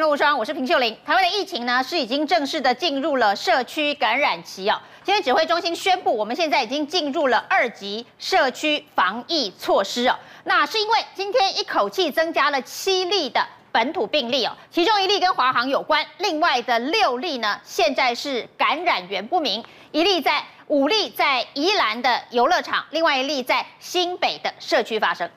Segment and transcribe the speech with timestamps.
[0.00, 0.96] 陆双，我是平秀玲。
[1.04, 4.80] 台湾的疫情呢是已经正式的进入了社区感染期哦。
[5.04, 10.16] 今天指挥中心宣布，我们现在已经进入了二级社区防疫措施哦。
[10.44, 19.62] 那是因为今天一口气增加了七例的本土病例哦，其中一例跟华航有关，另外的六例呢现在是感染源不明，
[19.92, 25.28] 一例在五例在宜兰的游乐场，另外一例在新北的社区发生。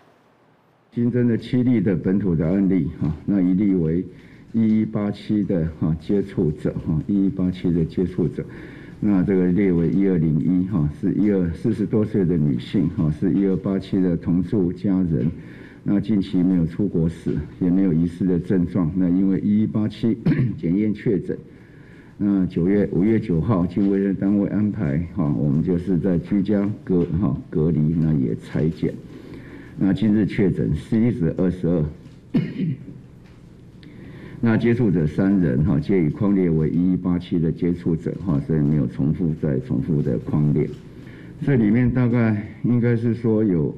[0.95, 3.07] 新增的七例的本土的案例，哈，
[4.53, 8.45] 一一八七的哈接触者，哈，一一八七的接触者，
[8.99, 15.29] 那这个列为一二零一，哈，是一二四十多岁的女性，哈，是一二八七的同住家人，
[15.84, 20.16] 那近期没有出国史，也没有疑似的症状，那因为一一八七
[20.55, 21.35] 检验确诊，
[22.17, 28.93] 那九月五月九号经卫生单位安排，哈，我们就是在居家隔哈隔离，那也采检。
[29.76, 31.84] 那今日确诊 C 值二十二，
[34.46, 40.70] 那接触者三人哈，皆以框列为一一八七的接触者哈，所以没有重复再重复的框列。
[41.46, 43.74] 这里面大概应该是说有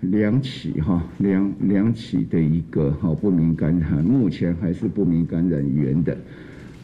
[0.00, 6.14] 两起哈，两两起的一个哈不明感染，目前还是不明感染源的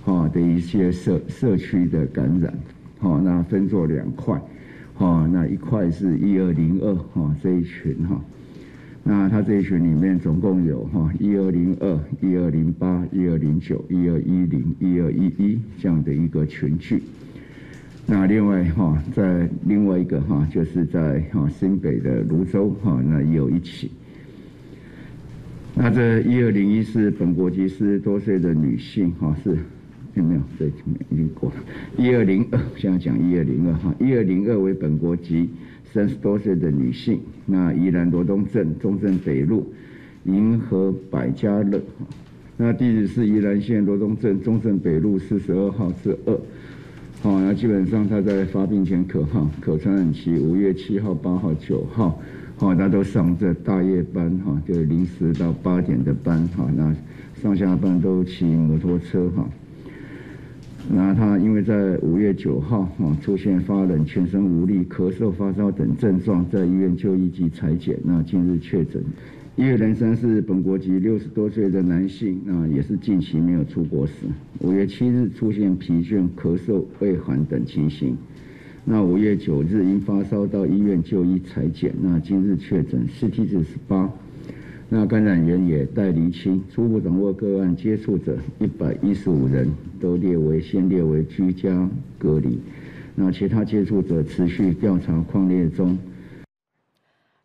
[0.02, 2.50] 哈的一些社社区的感染，
[3.00, 4.40] 哈，那分作两块，
[4.94, 8.18] 哈，那一块是一二零二哈这一群哈。
[9.02, 17.02] 那他这一群里面总共有哈一二零二、一二零八、一二零九、一二一零、一二一一这样的一个群聚。
[18.06, 23.90] 那另外哈，在另外一个哈，就是在哈新北的泸州哈，那也有一起。
[25.74, 29.56] 那这一二零一是本国籍四十多岁的女性哈，是
[30.14, 30.40] 有没有？
[30.58, 30.68] 对，
[31.10, 31.56] 已经过了。
[31.96, 35.48] 一二零二，现在讲一二零二哈，一二零二为本国籍。
[35.92, 39.72] 三十多岁的女性，那宜兰罗东镇中正北路
[40.22, 42.06] 银河百家乐哈，
[42.56, 46.40] 那地址是宜兰县罗东镇中正北路四十二号之二，
[47.22, 52.22] 好，那基本上她在发病前可哈可传染期五月七号、八号、九号，
[52.56, 56.94] 好，她都上这大夜班哈，就是零时到八点的班哈，那
[57.34, 59.44] 上下班都骑摩托车哈。
[60.88, 67.98] 那他因为在五月九号啊出现发冷、全身无力、咳嗽、发烧等症状，在医院就医及采检。
[68.02, 69.02] 那近日确诊，
[69.56, 74.12] 一月零三是本国籍六十多岁的男性，那也是近期没有出国史。
[74.60, 78.16] 五月七日出现疲倦、咳嗽、畏寒等情形。
[78.84, 84.10] 那五月九日因发烧到医院就医采检，那今日确诊，CT 值十八。
[84.92, 89.70] 那感染源也待厘清，初步掌握个案接触者一百一十五人，
[90.00, 92.58] 都列为先列为居家隔离。
[93.14, 95.96] 那其他接触者持续调查框列中。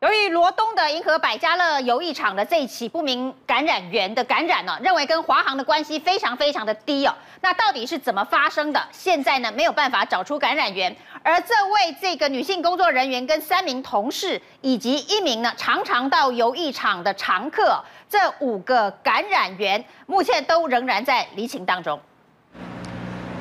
[0.05, 7.15] 由于罗东的银河百家乐游艺场的这一起不明感染源的感染呢，认为跟华航的关系非常非常的低哦。
[7.41, 8.79] 那到底是怎么发生的？
[8.91, 10.95] 现在呢没有办法找出感染源。
[11.23, 21.99] 而这位这个女性工作人员跟三名同事以及一名呢常常到游艺场的常客，这五个感染源目前都仍然在离情当中。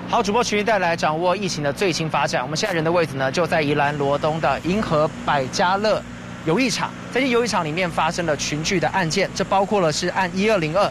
[0.08, 2.42] 好，主播群带来掌握疫情的最新发展。
[2.42, 6.02] 我们现在人的位置呢就在宜兰罗东的银河百家乐
[6.44, 10.90] 游艺场，在这游艺场里面发生了群聚的案件，这包括了是按一二零二。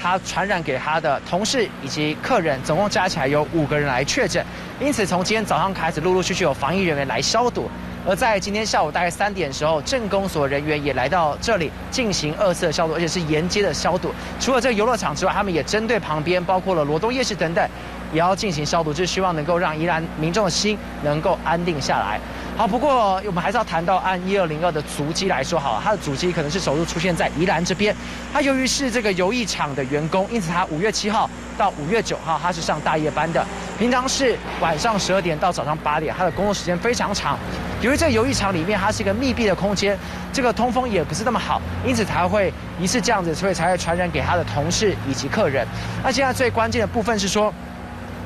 [0.00, 4.44] 他传染给他的同事以及客人，总共加起来有五个人来确诊。
[4.80, 7.70] 因此，从今天早上开始，陆陆续续有防疫人员来消毒。
[8.04, 14.12] 而在今天下午大概三点的时候，镇公所人员也来到这里进行二次的消毒，而且是沿街的消毒。
[14.40, 17.64] 除了这个游乐场之外，他们也针对旁边，包括了罗东夜市等等，
[18.12, 22.18] 也要进行消毒，就是希望能够让宜兰民众的心能够安定下来。
[22.62, 27.92] 好，不过我们还是要谈到按一二零二的足迹来说，好，他的足迹可能是首度出现在宜兰这边。
[28.32, 31.28] 他由于是这个游艺场的员工，因此他五月七号
[31.58, 33.44] 到五月九号他是上大夜班的，
[33.80, 37.36] 平常是晚上十二点到早上八点，他的工作时间非常长。
[37.80, 39.98] 由于这个游艺场里面它是一个密闭的空间，
[40.32, 45.66] 这个通风也不是那么好，因此才会疑似这样子，所以才会传染给他的同事以及客人。
[46.04, 47.52] 那现在最关键的部分是说。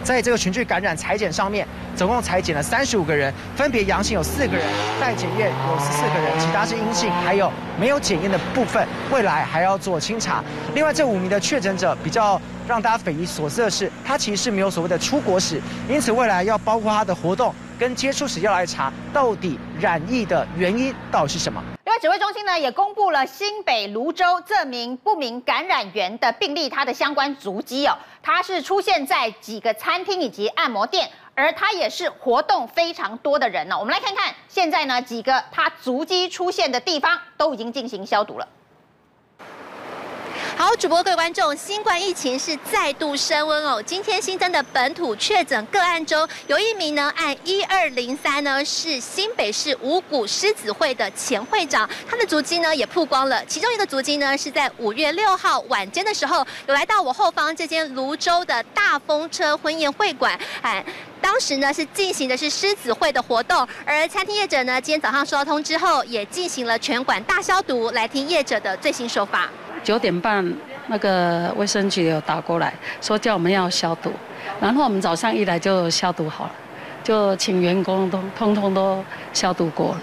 [0.07, 1.67] 在这个群聚感染裁剪上面，
[1.97, 4.65] 总共裁剪了三十五个人，分别阳性有四个人，
[5.01, 10.45] 待检验有十四个人，其他是阴性，还有没有检验的部分，未来还要做清查。
[10.77, 21.61] 另外，这五名的确诊者比较让大家匪夷所思的是，他其实是没有所谓的出国史，因此未来要包括他的活动跟接触史要来查，到底染疫的原因到底是什么。
[21.99, 33.79] 指挥中心呢也公布了新北泸州这名不明感染源的病例，他的相关足迹哦，他是出现在几个餐厅以及按摩店，而他也是活动非常多的人呢。
[33.79, 38.47] 我们来看看，现在呢几个他足迹出现的地方都已经进行消毒了。
[40.59, 43.81] 好，主播各位观众，新冠疫情是再度升温哦。
[43.83, 53.45] 今天新增的本土确诊个案中，有一名呢按一二零三呢是新北市五股狮子会的前会长，他的足迹呢也曝光了。
[53.45, 60.83] 其中一个足迹呢是在五月六号晚间的时候，有来到我后方这间泸州的大风车婚宴会馆，哎，
[61.21, 69.51] 当时呢是进行的是狮子会的活动，而餐厅业者呢今天早上收到通知后，也进行了全馆大消毒，来听业者的最新说法。
[69.87, 70.45] 九点半，
[70.89, 74.11] 那个卫生局有打过来，说叫我们要消毒，
[74.61, 76.53] 然后我们早上一来就消毒好了，
[77.05, 79.01] 就请员工都通通都
[79.33, 80.01] 消毒过了，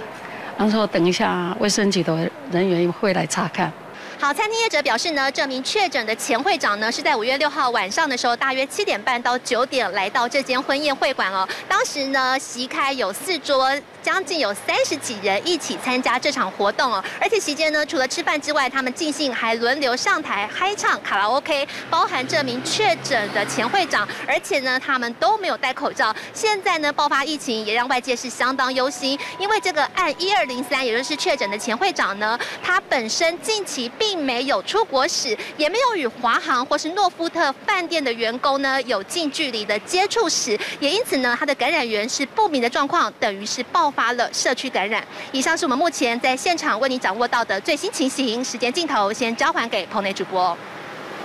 [0.58, 2.18] 然后说等一下卫生局的
[2.50, 3.70] 人员会来查看。
[4.18, 11.46] 好，餐厅业者表示呢，这名确诊的前会长呢，是在五月六号晚上的时候，大约七点半到九点来到这间婚宴会馆哦。
[11.68, 13.70] 当时呢，席开有四桌，
[14.04, 17.04] 将近有三十几人一起参加这场活动哦。
[17.20, 26.14] 而且期间呢，除了吃饭之外，他们尽兴还轮流上台嗨唱卡拉 OK，包含这名确诊的前会长，而且呢，他们都没有戴口罩。
[26.34, 45.04] 现在呢，爆发疫情也让外界是相当忧心，因为这个案一二零三，也就是确诊的前会长呢，他本身近期并没有出国史，也没有与华航或是诺夫特饭店的员工呢有近距离的接触史，也因此呢，他的感染源是不明的状况，等于是爆发了社区感染。
[45.32, 48.44] 以上是我们目前在现场为你掌握到的最新情形。
[48.44, 50.58] 时间镜头先交还给棚内主播。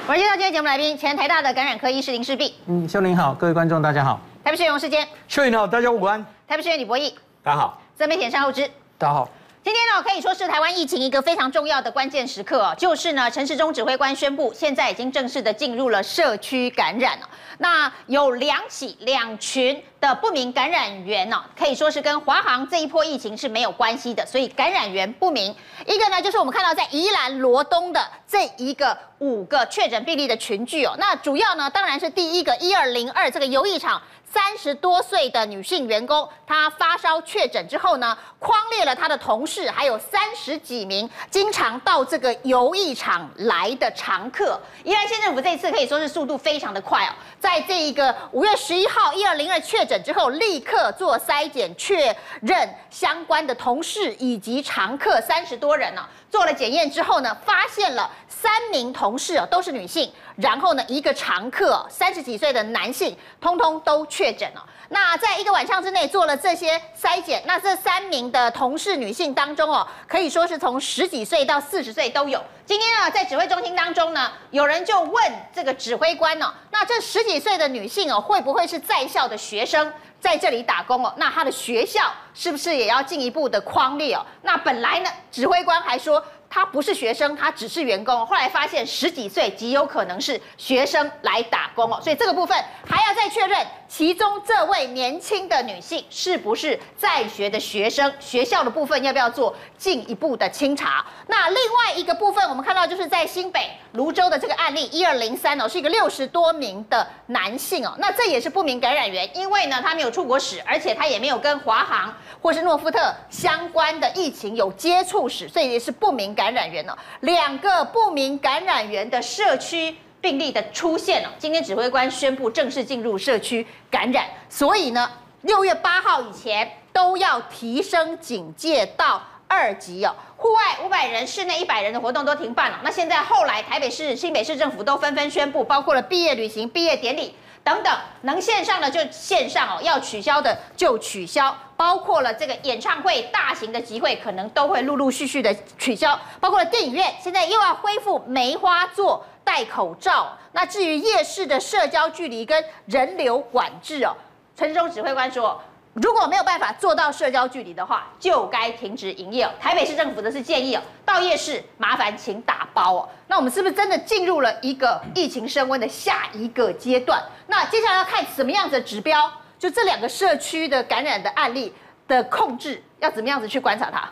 [0.06, 2.54] 我们介绍今天节目来宾，前台大的感染科医师林世璧。
[2.66, 4.20] 嗯，秀玲好，各位观众大家好。
[4.42, 5.06] 台北市议员王世坚。
[5.28, 6.24] 秀玲好，大家午安。
[6.46, 7.14] 台北市议员李柏毅。
[7.42, 7.82] 大家好。
[7.96, 8.66] 自媒体上后知。
[8.96, 9.28] 大家好。
[9.64, 17.28] 今天呢，可以说是台湾疫情一个非常重要的关键时刻哦，就是呢，陈时中指挥官宣布，现在已经正式的进入了社区感染了。
[17.58, 25.54] 那有两起两群的不明感染源呢，可以说是跟华航这一波疫情是没有关系的，所以感染源不明。
[25.86, 34.00] 一个呢，就是我们看到在宜兰罗东的这一个五个确诊病例的群聚哦，那主要呢，当然是第一个一二零二这个游艺场。
[34.30, 44.60] 三十多岁的女性员工，她发烧确诊之后呢，匡列了她的同事，还有三十几名经常到这个游艺场来的常客。
[44.84, 64.64] 宜兰县政府这一次可以说是速度非常的快哦，在这一个五月十一号一二零二确诊之后，立刻做筛检确认相关的同事以及常客三十多人呢，做了检验之后呢，发现了三名同事都是女性，然后呢，一个常客三十几岁的男性，通通都确诊了。
[64.90, 72.42] 那在一个晚上之内做了这些筛检，那这三名的同事女性当中哦，可以说是从十几岁到四十岁都有。
[72.64, 79.92] 今天呢，在指挥中心当中呢，有人就问这个指挥官哦，那这十几岁的女性哦，会不会是在校的学生？
[80.20, 84.26] 在这里打工哦，那他的学校是不是也要进一步的框列哦？
[84.42, 86.20] 那本来呢，指挥官还说
[86.50, 88.24] 他不是学生，他只是员工。
[88.26, 92.56] 后来发现十几岁极有可能是学生来打工哦，所以这个部分
[92.86, 93.66] 还要再确认。
[93.88, 98.12] 其中这位年轻的女性是不是在学的学生？
[98.20, 101.04] 学校的部分要不要做进一步的清查？
[101.26, 116.96] 那另外一个部分，我们看到就是在新北泸州的这个案例一二零三哦，是一个六十多名的男性哦，那这也是不明感染源，因为呢他没有出国史，而且他也没有跟华航或是诺富特相关的疫情有接触史，所以也是不明感染源哦。
[117.22, 119.96] 两个不明感染源的社区。
[120.20, 125.08] 病例的出现了，今天指挥官宣布正式进入社区感染，所以呢，
[125.42, 130.12] 六月八号以前都要提升警戒到二级哦。
[130.36, 132.80] 户外五百人，室内一百人的活动都停办了。
[132.82, 149.24] 那现在后来台北市、新北市政府都纷纷宣布，包括了毕业旅行、毕业典礼等等，能线上的就线上哦，要取消的就取消，包括了这个演唱会、大型的集会，可能都会陆陆续续的取消，包括了电影院，现在又要恢复梅花座。
[149.44, 150.36] 戴口罩。
[150.52, 154.14] 那至于夜市的社交距离跟人流管制哦，
[154.54, 155.58] 陈时中指挥官说，
[155.94, 159.48] 如果没有办法做到社交距离的话，就该停止营业。
[159.58, 163.08] 台北市政府的是建议哦，到夜市麻烦请打包哦。
[163.26, 167.18] 那我们是不是真的进入了一个疫情升温的下一个阶段？
[167.46, 169.32] 那接下来要看什么样子的指标？
[169.58, 171.72] 就这两个社区的感染的案例
[172.06, 174.08] 的控制，要怎么样子去观察它？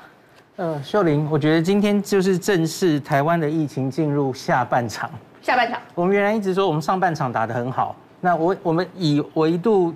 [0.56, 5.08] 呃，秀玲，我觉得今天就是正式台湾的疫情进入下半场。
[5.42, 9.94] 下半场，我们原来一直说我们上半场打得很好，那我我们以我一度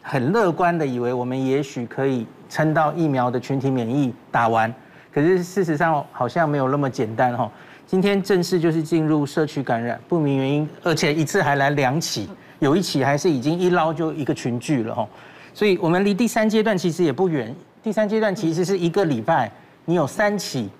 [0.00, 4.72] 很乐观的以为我们也许可以撑到疫苗的群体免疫打完，
[5.12, 7.50] 可是事实上好像没有那么简单哈。
[7.84, 12.30] 今天正式就是进入社区感染，不明原因，而且一次还来两起，
[12.64, 15.06] 有一起还是已经一捞就一个群聚了哈。
[15.52, 19.52] 所以我们离第三阶段其实也不远，第三阶段其实是一个礼拜，
[19.84, 20.70] 你有三起。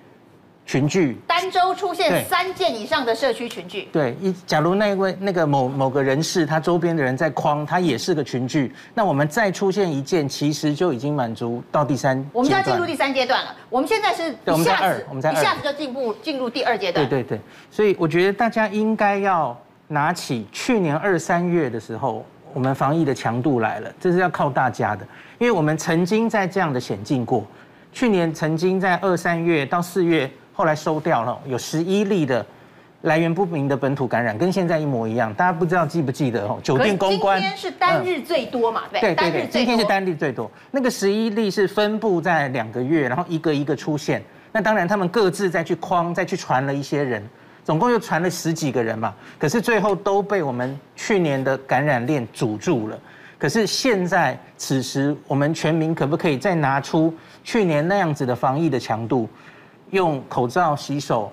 [0.66, 3.86] 群聚，单单周出现三件以上的社区群聚。
[3.92, 12.16] 对，一假如那位那个某某个人士，他周边的人在框，他也是个群聚，那我们再出现一件，其实就已经满足到第三。
[12.32, 13.54] 我们就要进入第三阶段了。
[13.68, 17.06] 我们现在是一下子，我们在一下子就进步进入第二阶段。
[17.06, 19.54] 对对对，所以我觉得大家应该要
[19.94, 25.06] 拿起去年二三月的时候，我们防疫的强度来了，这是要靠大家的，
[25.38, 27.46] 因为我们曾经在这样的险境过。
[27.92, 32.44] 去年曾经在二三月到四月，后来收掉了，有十一例的
[33.02, 35.32] 来源不明的本土感染，跟现在一模一样。
[35.34, 36.58] 大家不知道记不记得哦？
[36.60, 38.82] 酒店公关今天是单日最多嘛？
[38.90, 40.50] 对对对对，今天是单日最多。
[40.72, 44.20] 那个十一例是分布在两个月，然后一个一个出现。
[44.50, 47.22] 那当然他们各自再去框，再去传了一些人，
[47.64, 49.12] 总共又传了十几个人嘛。
[49.38, 52.96] 可是最后都被我们去年的感染链阻住了。
[53.36, 59.28] 可是现在此时，我们全民可不可以再拿出去年那样子的防疫的强度，
[59.90, 61.30] 用口罩、洗手、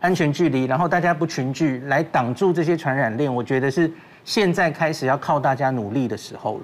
[0.00, 3.32] 安全距离，然后大家不群聚，来挡住这些传染链？
[3.32, 3.92] 我觉得是
[4.24, 6.62] 现在开始要靠大家努力的时候了。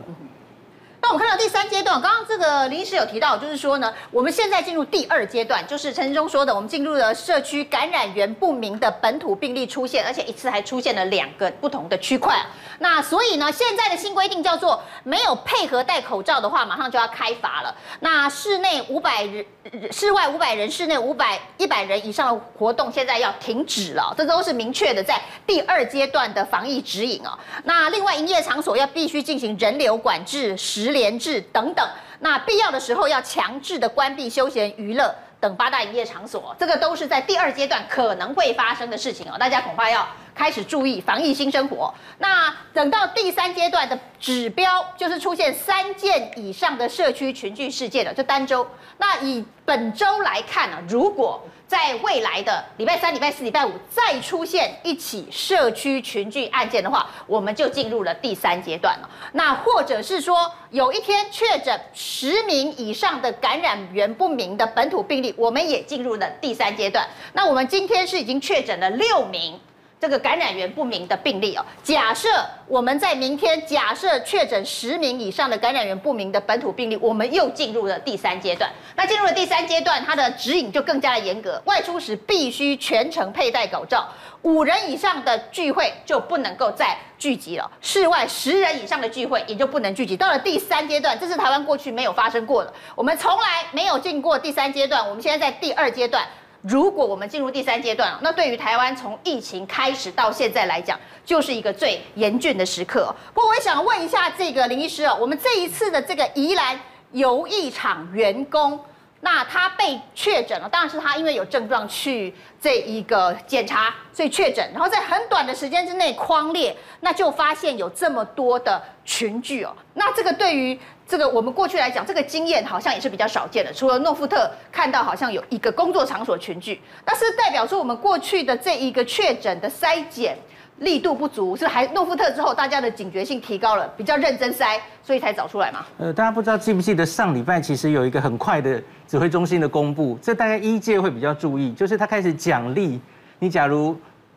[1.08, 12.36] 那我们看到第三阶段，刚刚这个林医师有提到，就是说呢，我们现在进入第二阶段，就是陈时中说的，我们进入了社区感染源不明的本土病例出现，而且一次还出现了两个不同的区块。
[12.80, 17.74] 那所以呢，现在的新规定叫做，没有配合戴口罩的话，马上就要开罚了。
[18.00, 19.42] 那室内五百人，
[19.90, 24.14] 室外五百人，室内五百一百人以上的活动，现在要停止了。
[24.14, 27.30] 这都是明确的在第二阶段的防疫指引哦。
[27.64, 30.97] 那另外，营业场所要必须进行人流管制十。
[30.98, 31.88] 连制等等，
[32.18, 40.06] 那必要的时候要强制的关闭休闲娱乐等八大营业场所，这个都是在第二阶段可能会发生的事情哦，大家恐怕要
[40.38, 41.92] 开始注意防疫新生活。
[42.18, 48.64] 那等到第三阶段的指标，就是出现三件以上的社区群聚事件了，就单周。
[48.98, 59.10] 那以本周来看呢，如果在未来的礼拜三、礼拜四、礼拜五再出现一起社区群聚案件的话，我们就进入了第三阶段了。
[59.32, 67.06] 那或者是说，有一天确诊十名以上的感染源不明的本土病例，我们也进入了第三阶段。
[67.32, 69.58] 那我们今天是已经确诊了六名。
[70.00, 72.28] 这个感染源不明的病例哦，假设
[72.68, 78.70] 我们在明天假设确诊十名以上的感染源不明的本土病例，我们又进入了第三阶段。
[78.94, 84.08] 那进入了第三阶段，它的指引就更加的严格，外出时必须全程佩戴口罩，
[84.42, 90.16] 五人以上的聚会就不能够再聚集了，室外十人以上的聚会也就不能聚集。
[90.16, 96.24] 到了第三阶段，这是台湾过去没有发生过的，我们从来没有进过第三阶段，我们现在在第二阶段。
[96.62, 103.14] 如果我们进入第三阶段，那对于台湾从疫情开始到现在来讲，就是一个最严峻的时刻。
[103.32, 106.78] 不过，我也想问一下这个林医师啊，我们这一次的这个宜兰
[107.12, 108.78] 游艺场员工，
[109.20, 120.78] 那他被确诊了，当然是他因为有症状去这一个检查，所以确诊，然后在很短的时间之内框列，那就发现有这么多的群聚哦，那这个对于。
[121.10, 123.72] 这个我们过去来讲，这个经验好像也是比较少见的。
[123.72, 130.36] 除了诺富特看到好像有一个工作场所群聚，那是代表说我们过去的这一个确诊的筛检
[130.78, 135.86] 力度不足，是还诺富特之后大家的警觉性提高了，比较认真筛，所以才找出来嘛？
[135.98, 143.00] 呃，大家不知道记不记得上礼拜其实有一个很快的指挥中心的公布，这大概一届会比较注意，就是他开始奖励
[143.38, 143.96] 你，假如。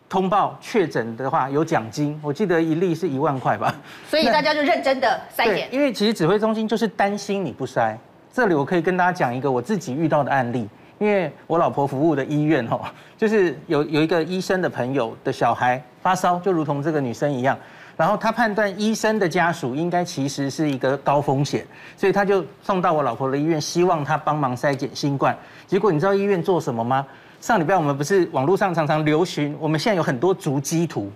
[0.10, 3.74] 通报确诊的话有奖金，我记得一例是一万块吧。
[4.10, 5.70] 所以大家就认真的筛检。
[5.72, 7.96] 因为其实指挥中心就是担心你不筛。
[8.30, 10.68] 这里我可以跟大家讲一个我自己遇到的案例，
[11.02, 12.80] 因为我老婆服务的医院哦，
[13.18, 17.58] 就是有有一个医生的朋友的小孩发烧，就如同这个女生一样，
[17.98, 21.66] 然后他判断医生的家属应该其实是一个高风险，
[21.98, 25.36] 所以他就送到我老婆的医院，希望他帮忙筛检新冠。
[25.66, 27.04] 结果你知道医院做什么吗？
[27.40, 31.12] 上礼拜我们不是网络上常常流行，我们现在有很多足迹图，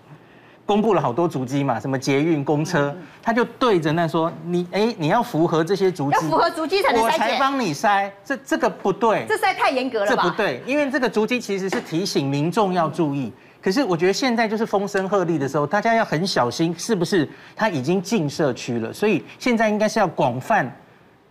[0.65, 13.31] 公布了好多足迹嘛，什么捷运、公车，他就对着那说，你哎，你要符合这些足迹，要符合足迹才能筛，我才帮你筛，这这个不对，这筛太严格了，这不对，因为这个足迹其实是提醒民众要注意，
[13.61, 17.29] 可是我觉得现在就是风声鹤唳的时候，大家要很小心，是不是？
[17.55, 18.91] 他已经进社区了？
[18.91, 20.75] 所以现在应该是要广泛，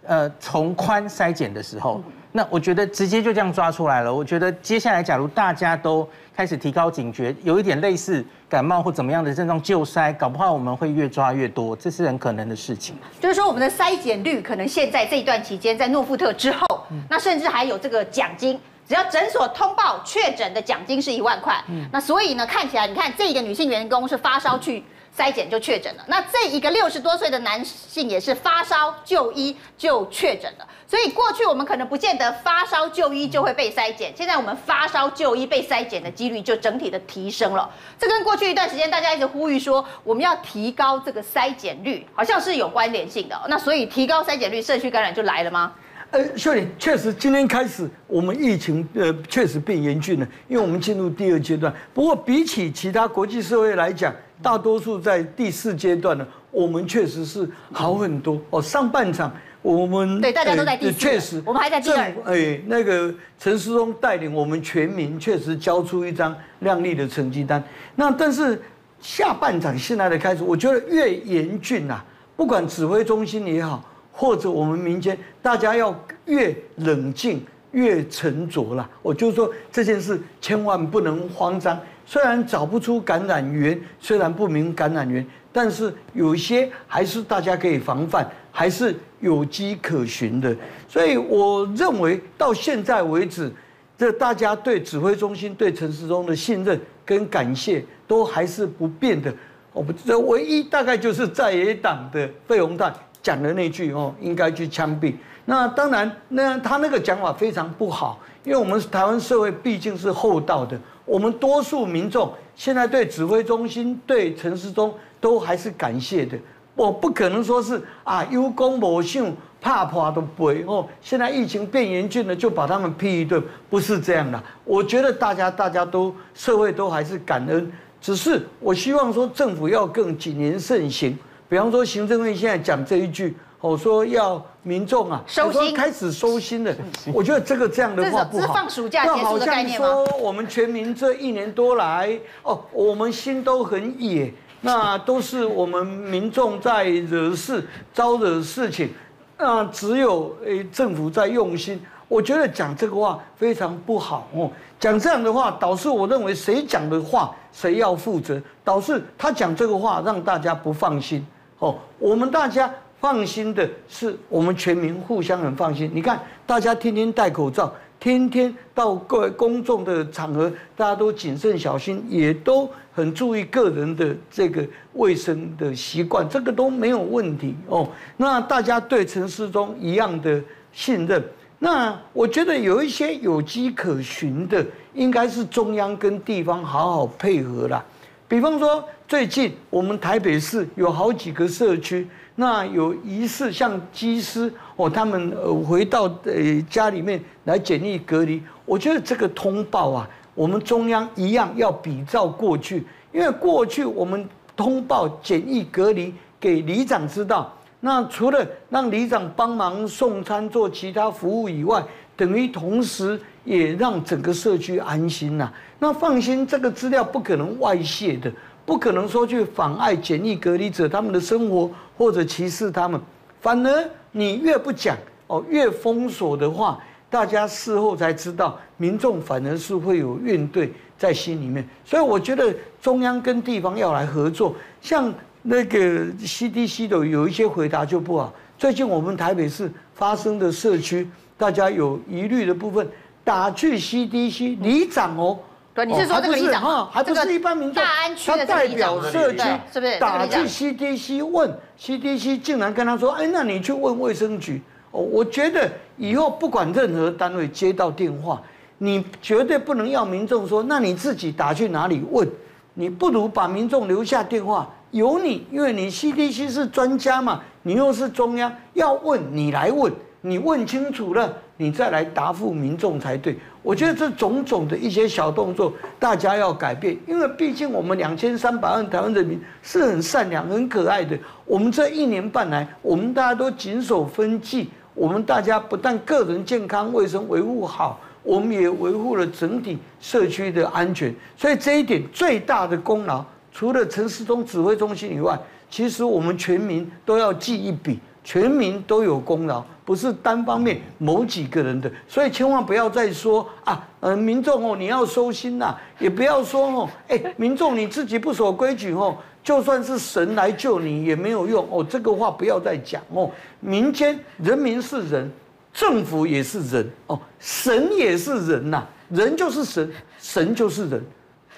[0.06, 2.00] 呃，从宽筛检的时候。
[2.36, 4.12] 那我觉得直接就这样抓出来了。
[4.12, 12.96] 我觉得接下来，假如大家都开始提高警觉，有一点类似感冒或怎么样的症状就筛，搞不好我们会越抓越多，这是很可能的事情。
[13.20, 21.54] 就是说，我们的筛检率可能现在这一段期间，在诺富特之后，那甚至还有这个奖金，只要诊所通报确诊的奖金是一万块。
[21.92, 24.82] 那所以呢，看起来你看这个女性员工是发烧去
[25.16, 26.04] 筛检就确诊了。
[26.08, 30.66] 那这一个六十多岁的男性也是发烧就医就确诊了。
[30.86, 37.68] 所以过去我们可能不见得发烧就医就会被筛检，现在我们发烧就医被筛检的几率就整体的提升了。
[37.98, 43.40] 这跟过去一段时间大家一直呼吁说我们要提高这个筛检率，好像是有关联性的。
[43.48, 45.72] 那所以提高筛检率，社区感染就来了吗？
[46.10, 51.74] 呃，秀玲，确实今天开始我们疫情呃确实变严峻了，因为我们进入第二阶段。
[51.92, 54.14] 不过比起其他国际社会来讲，
[54.44, 58.60] 大多数在第四阶段呢，我们确实是好很多哦。
[58.60, 59.32] 上半场。
[59.62, 62.14] 我们对大家都在第四，确实，我们还在第二。
[62.26, 67.64] 哎，那个陈时中带领我们全民，确实交出一张亮丽的成绩单。
[67.96, 68.60] 那但是
[69.00, 72.04] 下半场现在的开始，我觉得越严峻啊，
[72.36, 73.82] 不管指挥中心也好，
[74.12, 78.86] 或者我们民间，大家要越冷静、越沉着啦。
[79.00, 81.80] 我就是说这件事千万不能慌张。
[82.06, 90.54] 虽然找不出感染源，虽然不明感染源，但是有一些还是大家可以防范，还是有迹可循的。
[90.88, 93.50] 所以我认为到现在为止，
[93.96, 99.32] 这大家对指挥中心、对陈时中的信任跟感谢都还是不变的。
[99.72, 102.92] 我不知道，唯一大概就是在野党的费鸿泰
[103.22, 105.14] 讲的那句哦，应该去枪毙。
[105.46, 110.78] 那当然，那他那个讲法非常不好，因为我们台湾社会毕竟是厚道的。
[111.04, 116.34] 我们多数民众现在对指挥中心、对陈世忠都还是感谢的。
[116.74, 120.86] 我不可能说是啊有功无赏，怕破都不会哦。
[121.02, 124.42] 现在疫情变严峻了，就把他们批一顿，不是这样的。
[124.64, 127.70] 我觉得大家大家都社会都还是感恩，
[128.00, 131.16] 只是我希望说政府要更谨言慎行。
[131.50, 133.36] 比方说行政院现在讲这一句。
[133.70, 136.74] 我说要民众啊，收心，开始收心了。
[137.14, 138.52] 我觉得这个这样的话不好。
[138.52, 139.86] 放暑假结束的概念吗？
[139.86, 144.30] 好像说我们全民这一年多来，哦，我们心都很野，
[144.60, 148.90] 那都是我们民众在惹事、招惹事情，
[149.38, 151.80] 那只有诶政府在用心。
[152.06, 154.50] 我觉得讲这个话非常不好哦。
[154.78, 161.26] 讲这样的话，导致我认为谁讲的话谁要负责，导致他讲这个话让大家不放心
[161.60, 161.74] 哦。
[161.98, 162.70] 我们大家。
[163.04, 165.90] 放心的是，我们全民互相很放心。
[165.92, 177.86] 你看，大家天天戴口罩，天天到各位公众的场合，大家都谨慎小心，也都很注意个人的这个卫生的习惯，这个都没有问题哦。
[178.16, 181.22] 那大家对陈时中一样的信任，
[181.58, 184.64] 那我觉得有一些有机可循的，
[184.94, 187.84] 应该是中央跟地方好好配合啦。
[188.26, 192.08] 比方说，最近我们台北市有好几个社区。
[192.36, 211.84] 那有疑似像机师哦，他们呃回到呃家里面来检疫隔离，我觉得这个通报啊，我们中央一样要比照过去，因为过去我们通报检疫隔离给里长知道，那除了让里长帮忙送餐做其他服务以外，
[212.16, 215.52] 等于同时也让整个社区安心呐。
[215.78, 218.32] 那放心，这个资料不可能外泄的。
[218.66, 223.00] 不可能说去妨碍检疫隔离者他们的生活，或者歧视他们，
[223.40, 224.96] 反而你越不讲
[225.26, 226.78] 哦，越封锁的话，
[227.10, 231.66] 大家事后才知道，民众反而是会有怨怼在心里面。
[231.84, 238.32] 所以我觉得中央跟地方要来合作，像那个 CDC 的有一些回答就不好。
[238.56, 242.88] 最近我们台北市发生的社区，大家有疑虑的部分，
[243.22, 245.38] 打去 CDC 里长哦。
[245.74, 247.82] 对，你是说这个里长哈，还不是一般民众，
[248.26, 254.62] 他代表社区，是不是打去 CDC 问 CDC，竟然跟他说，哎，那你去问卫生局。
[254.92, 258.40] 哦，我觉得以后不管任何单位接到电话，
[258.78, 262.28] 你绝对不能要民众说，那你自己打去哪里问？
[262.74, 269.92] 你不如把民众留下电话，由你，因为你 CDC 是专家嘛，你又是中央，要问你来问，
[270.26, 273.36] 你问清楚了，你再来答复民众才对。
[273.62, 281.14] 我觉得这种种的一些小动作，大家要改变，因为毕竟我们两千三百万台湾人民是很善良、很可爱的。
[281.44, 291.14] 我们这一年半来，我们大家都谨守分际，我们大家不但个人健康卫生维护好，我们也维护了整体社区的安全。
[291.36, 297.98] 所以这一点最大的功劳，除了陈时中指挥中心以外，其实我们全民都要记一笔。
[298.24, 313.30] 全民都有功劳，不是单方面某几个人的，所以千万不要再说啊，呃，民众哦，你要收心呐，也不要说哦，哎，民众你自己不守规矩哦，就算是神来救你也没有用哦，这个话不要再讲哦。
[313.60, 315.30] 民间人民是人，
[315.72, 321.04] 政府也是人哦，神也是人呐，人就是神，神就是人，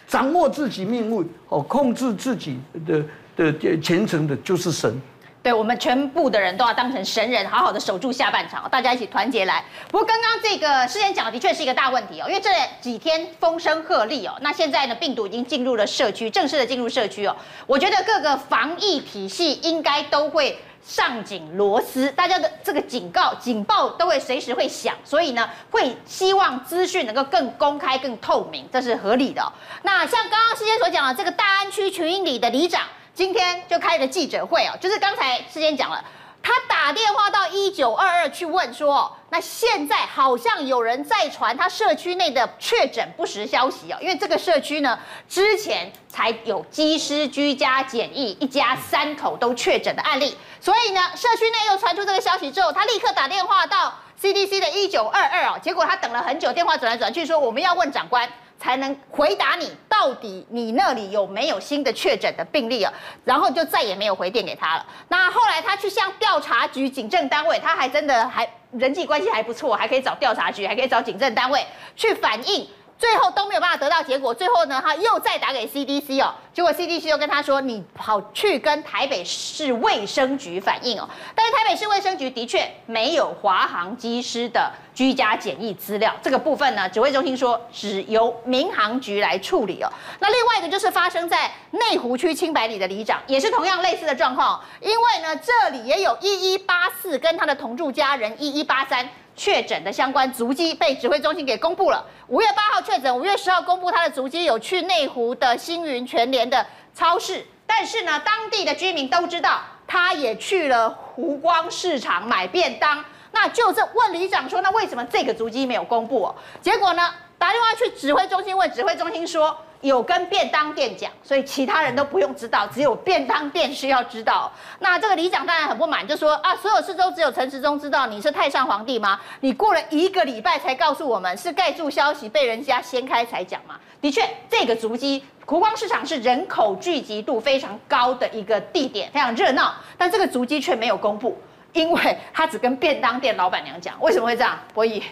[0.08, 3.04] 掌握自己命运哦，控制自己的
[3.36, 5.00] 的虔诚的就是神。
[5.46, 9.62] 对，我们全部的人都要当成神人，好好的守住下半场，大家一起团结来。
[9.92, 29.52] 不过刚刚这个事先讲的的确是一个大问题哦，因为这几天风声鹤唳哦，那现在呢病毒已经进入了社区，正式的进入社区哦，我觉得各个防疫体系应该都会上紧螺丝，大家的这个警告警报都会随时会响，所以呢会希望资讯能够更公开、更透明，这是合理的。
[29.82, 32.82] 那像刚刚事先所讲的这个大安区群英里的里长。
[33.16, 36.04] 今天就开了记者会哦，就是刚才事先讲了，
[36.42, 58.30] 他打电话到一九二二去问说，那现在好像有人在传他社区内的确诊不实消息哦，因为这个社区呢之前才有机师居家检疫一家三口都确诊的案例，所以呢社区内又传出这个消息之后，他立刻打电话到 CDC 的一九二二哦，结果他等了很久，电话转来转去说我们要问长官。
[58.58, 62.92] 才能回答你到底你那里有没有新的确诊的病例啊？
[63.24, 64.86] 然后就再也没有回电给他了。
[65.08, 71.64] 那后来他去向调查局、警政单位，他还真的还人际关系还不错，还可以找调查局，还可以找警政单位
[71.94, 72.68] 去反映。
[72.98, 89.92] 最后都没有办法得到结果，最后呢，他又再打给 CDC 哦，结果 CDC 又跟他说，你跑去跟台北市卫生局反映哦，但是台北市卫生局的确没有华航机师的居家检疫资料，这个部分呢，指挥中心说只由民航局来处理哦。
[90.20, 99.06] 那另外一个就是发生在内湖区清白里的里长，也是同样类似的状况，因为呢，这里也有一一八四跟他的同住家人一一八三。
[99.36, 102.04] 确诊的相关足迹被指挥中心给公布了。
[102.28, 107.44] 五月八号确诊，五月十号公布他的足迹，有去内湖的星云全联的超市。
[107.66, 113.04] 但是呢，当地的居民都知道，他也去了湖光市场买便当。
[113.32, 116.34] 那就这问里长说，那为什么这个足迹没有公布？
[116.62, 119.56] 结果呢，打电话去指挥中心问，指挥中心说。
[119.80, 124.50] 有跟便当店讲，所以其他人都不用知道，只有便当店需要知道。
[124.78, 129.20] 那这个里长当然很不满，就说啊，所有事都只有陈时中知道，你是太上皇帝吗？
[129.40, 133.76] 你过了一个礼拜才告诉我们，是盖住消息被人家掀开才讲吗？
[134.00, 141.38] 的确，这个足迹湖光市场是人口聚集度非常高的一个地点，非常热闹，但这个足迹却没有公布，
[141.72, 143.94] 因为他只跟便当店老板娘讲。
[144.00, 144.58] 为什么会这样？
[144.74, 145.02] 博弈，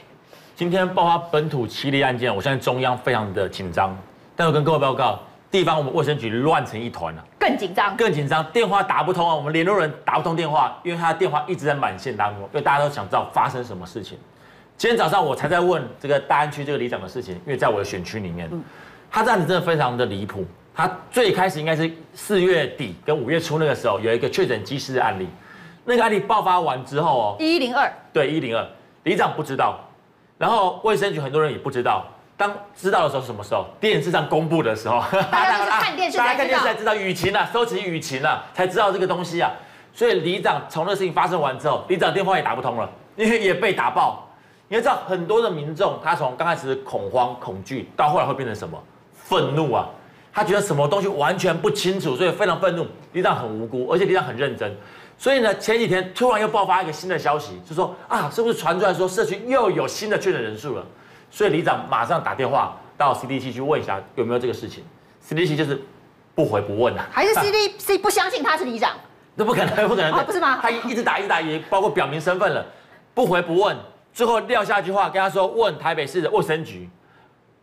[0.56, 3.96] 今天爆发本土七例案件，我相信中央非常的紧张。
[4.36, 5.20] 但我跟各位报告，
[5.50, 14.18] 地方我们卫生局乱成一团了，更紧张，更紧张，电话打不通啊，我们联络人打不通电话，因为他的电话一直在满线当中，因为大家都想知道发生什么事情。
[14.76, 18.50] 今天早上我才在问这个大安区这个里长的事情，因为在我的选区里面，
[19.08, 20.44] 他这样子真的非常的离谱。
[20.74, 25.28] 他最开始应该是四月底跟五月初那个时候有一个确诊机师的案例，
[25.84, 28.66] 那个案例爆发完之后哦，一一零二，对一一零二，
[29.04, 29.78] 里长不知道，
[30.36, 32.04] 然后卫生局很多人也不知道。
[32.36, 33.66] 当知道的时候是什么时候？
[33.80, 39.52] 电视上公布的时候，大家 看电视，大家看电视才知道雨晴啊，收集雨晴啊，才知道这个东西啊。
[39.92, 44.28] 所以里长从这个事情发生完之后，里长电话也打不通了，因为也被打爆。
[44.66, 48.82] 你要知道，很多的民众他从刚开始恐慌恐惧，到后来会变成什么？
[49.14, 49.88] 愤怒啊！
[50.32, 52.84] 他觉得什么东西完全不清楚，所以非常愤怒。
[53.12, 54.76] 里长很无辜，而且里长很认真。
[55.16, 60.84] 所以呢，前几天突然又爆发一个新的消息，就说啊，是不是传出来说社区又有新的确诊人数了？
[61.34, 64.84] 所以里长马上打电话到 CDC 去问一下有没有这个事情
[65.28, 65.82] ，CDC 就是
[66.32, 68.92] 不回不问啊，还是 CDC 不相信他是里长？
[69.34, 70.60] 那不可能，不可能， 不是吗？
[70.62, 72.64] 他一直打一直打，也包括表明身份了，
[73.14, 73.76] 不回不问，
[74.12, 76.88] 最后撂下一句话跟他说问台北市的卫生局。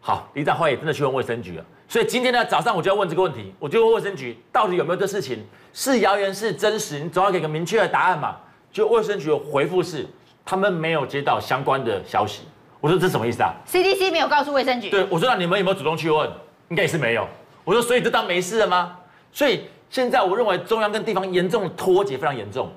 [0.02, 1.64] 好，李长后来也真的去问卫生局了。
[1.88, 8.36] 所以今天呢早上我就要问这个问题，我就问卫生局到底有没有这事情，是谣言是真实，你总要给个明确的答案嘛？
[8.70, 10.06] 就卫生局的回复是
[10.44, 12.42] 他们没有接到相关的消息。
[12.82, 14.90] 我说这什么意思啊？CDC 没有告诉卫生局。
[14.90, 16.28] 对，我说那你们有没有主动去问？
[16.70, 17.28] 应该也是没有。
[17.64, 18.98] 我说所以这当没事了吗？
[19.32, 22.72] 所以现在我认为中央跟地方严重的脱节非常严重。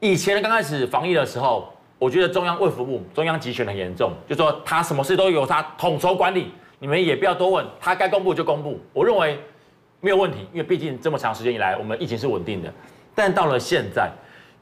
[0.00, 8.80] 以前刚开始防疫的时候，我觉得中央卫福部中央集权很严重，就说他什么事都由他统筹管理，你们也不要多问，他该公布就公布。
[8.92, 9.38] 我认为
[10.00, 12.72] 没有问题，因为毕竟这么长时间以来我们疫情是稳定的。
[13.14, 14.10] 但到了现在。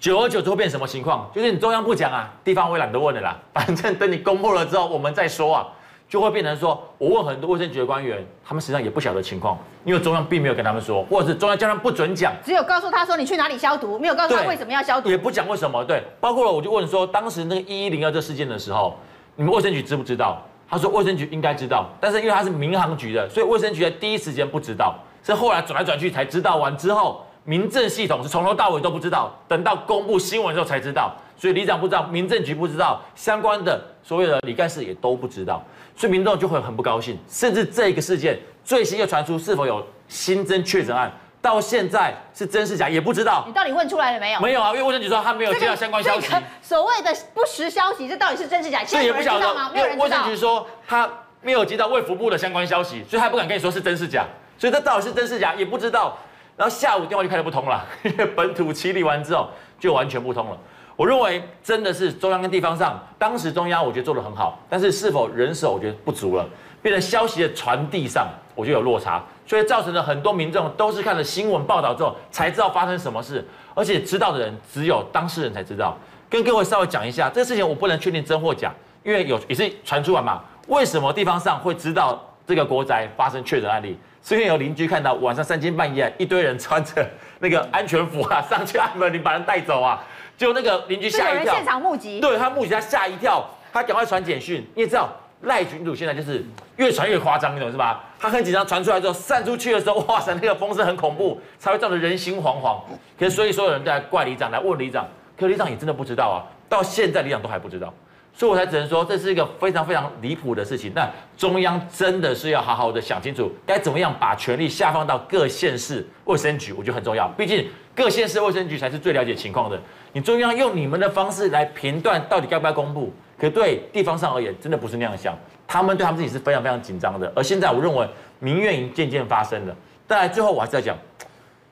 [0.04, 1.30] 久而久之会变什么情况？
[1.34, 3.38] 就是你中央不讲啊，地方我也懒得问了啦。
[3.54, 5.66] 反正等你公布了之后，我们再说啊，
[6.06, 15.82] 就会变成说，我问很多卫生局的官员，他们实际上也不晓得情况，因为中央并没有跟他们说，或者是中央叫他们不准讲，只有告诉他说你去哪里消毒，没有告诉他为什么要消毒，也不讲为什么。
[15.82, 18.98] 对，包括了我就问说，当时那个一一零二这事件的时候，
[19.36, 20.42] 你们卫生局知不知道？
[20.68, 27.24] 他说卫生局应该知道，但是因为他是民航局的，所以卫生局在第一时间不知道，是后来转来转去才知道完之后。
[27.44, 35.62] 民政系统是从头到尾都不知道，等到公布新闻之后才知道，所以里长不知道，民政局不知道，相关的所有的李干事也都不知道，
[35.94, 43.52] 所以民众就会很不高兴，甚至这个事件最新又传出是否有新增确诊案，到现在是真是假也不知道你。
[43.52, 44.40] 到底问出来了没有？
[44.40, 46.34] 没有啊，因为卫生局说他没有接到相关消息这。
[46.34, 48.80] 个所谓的不实消息，这到底是真是假？
[48.80, 50.36] 这现在有也不晓得人知道吗？，没有人知道因为卫生局。
[50.40, 51.10] 说他
[51.42, 54.24] 没有接到卫福部的相关消息，所以他不敢跟你说是真是假，
[54.58, 56.16] 所以这到底是真是假也不知道。
[56.56, 60.58] 然后下午电话就开始不通了，因 为本土清理完之后就完全不通了。
[60.96, 66.46] 我认为真的是中央跟地方上，当时中央我觉得做得很好，但是是否人手我觉得不足了，
[66.80, 75.98] 变成消息的传递上我觉得有落差，所以造成了很多民众都是看了新闻报道之后才知道发生什么事，而且知道的人只有当事人才知道。
[76.30, 80.40] 跟各位稍微讲一下，这个事情我不能确定真或假，因为有也是传出来嘛。
[80.68, 83.98] 为什么地方上会知道这个国宅发生确诊案例？
[84.24, 87.06] 是因为有邻居看到晚上三更半夜一堆人穿着
[87.40, 90.02] 那个安全服啊上去按门铃把人带走啊，
[90.34, 96.42] 结果那个邻居吓一跳，现场目击，对他目击他吓一跳，他赶快传简讯，你也知道赖群主现在就是
[96.76, 98.02] 越传越夸张，你懂是吧？
[98.18, 102.80] 他很紧张，传出来之后散出去的时候，哇塞，那个风声很恐怖，才会造成人心惶惶。
[103.18, 105.06] 可是所以所有人都在怪里长，来问里长，
[105.38, 107.92] 可里长也真的不知道啊，到现在里长都还不知道。
[108.36, 110.90] 所以我才只能说，这是一个非常非常离谱的事情。
[110.92, 117.28] 那中央真的是要好好的想清楚，该怎么样把权力下放到各县市卫生局，我觉得很重要。
[117.36, 119.80] 毕竟各县市卫生局才是最了解情况的。
[120.12, 125.38] 你中央用你们的方式来评断到底该不该公布，可对地方上而言，真的不是那样想。
[125.66, 127.32] 他们对他们自己是非常非常紧张的。
[127.36, 128.04] 而现在我认为
[128.40, 129.76] 民怨已经渐渐发生了。
[130.08, 130.96] 当然最后我还是在讲，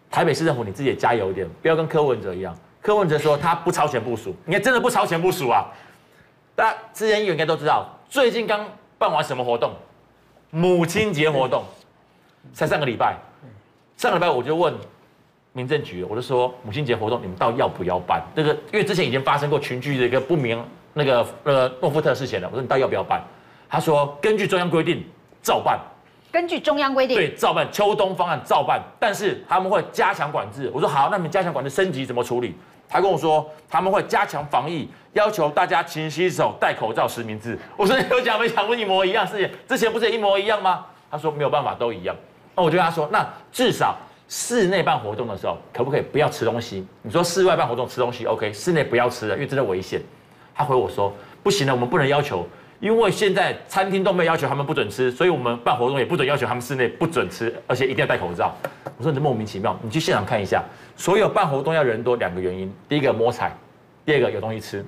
[0.09, 2.57] 台北市政府你自己也加油一点，不要跟柯文哲一样。
[2.81, 5.67] 柯文哲说他不超前部署，你看真的不超前部署啊？
[6.55, 8.67] 大家之前议员应该都知道，最近刚
[8.99, 9.73] 办完什么活动？
[10.51, 11.65] 母亲节活动，
[12.53, 13.17] 才上个礼拜。
[13.97, 14.75] 上个礼拜我就问
[15.53, 18.23] 民政局，我就说母亲节活动你们到底要不要办？
[18.37, 20.63] 这个因为之前已经发生过群聚的一个不明
[20.93, 23.23] 那个呃诺夫特事件了，我说你到底要不要办？
[23.69, 25.03] 他说根据中央规定
[25.43, 25.79] 照办。
[26.31, 30.71] 根据中央规定，对，照办秋冬方案照办，但是他们会加强管制。
[30.73, 32.55] 我说好，那你们加强管制升级怎么处理？
[32.93, 37.59] 他跟我说他们会加强防疫，要求大家勤洗手、戴口罩、实名制。
[37.75, 39.51] 我说你有讲没讲不一模一样事情？
[39.67, 40.85] 之前不是一模一样吗？
[41.11, 42.15] 他说没有办法，都一样。
[42.55, 43.97] 那我就跟他说，那至少
[44.29, 46.87] 室内办活动的时候，可不可以不要吃东西？
[47.01, 49.99] 你说室外办活动吃东西 OK，室内不要吃了，因为真的危险。
[50.55, 51.11] 他回我说
[51.43, 52.47] 不行了，我们不能要求。
[52.83, 58.53] 因为现在餐厅都没有要求他们不准吃，所以我们办活动也不准要求他们室内不准吃，而且一定要戴口罩。
[58.99, 60.61] 我说你这莫名其妙，你去现场看一下，
[60.97, 63.57] 所有办活动要人多，两个原因：第一个摸彩，
[64.05, 64.85] 第二个有东西吃。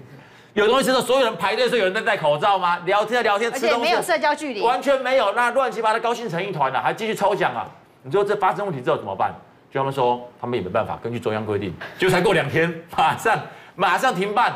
[0.54, 2.76] 有东西吃的，所有人排队的时候有人在戴口罩吗？
[2.84, 5.32] 聊天聊天吃东西，而且没有社交距离，完全没有。
[5.34, 7.64] 那乱七八糟高兴成一团了，还继续抽奖啊？
[8.02, 9.32] 你说这发生问题之后怎么办？
[9.70, 13.40] 就他们说他们也没办法，根据中央规定，就才过两天，马上
[13.76, 14.52] 马上停办。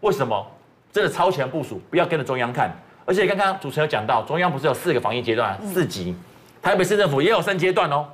[0.00, 0.46] 为什么？
[0.94, 2.70] 真的超前部署，不要跟着中央看。
[3.04, 6.14] 而且刚刚主持人有讲到，中央不是有四个防疫阶段，四级，
[6.62, 8.06] 台北市政府也有三阶段哦。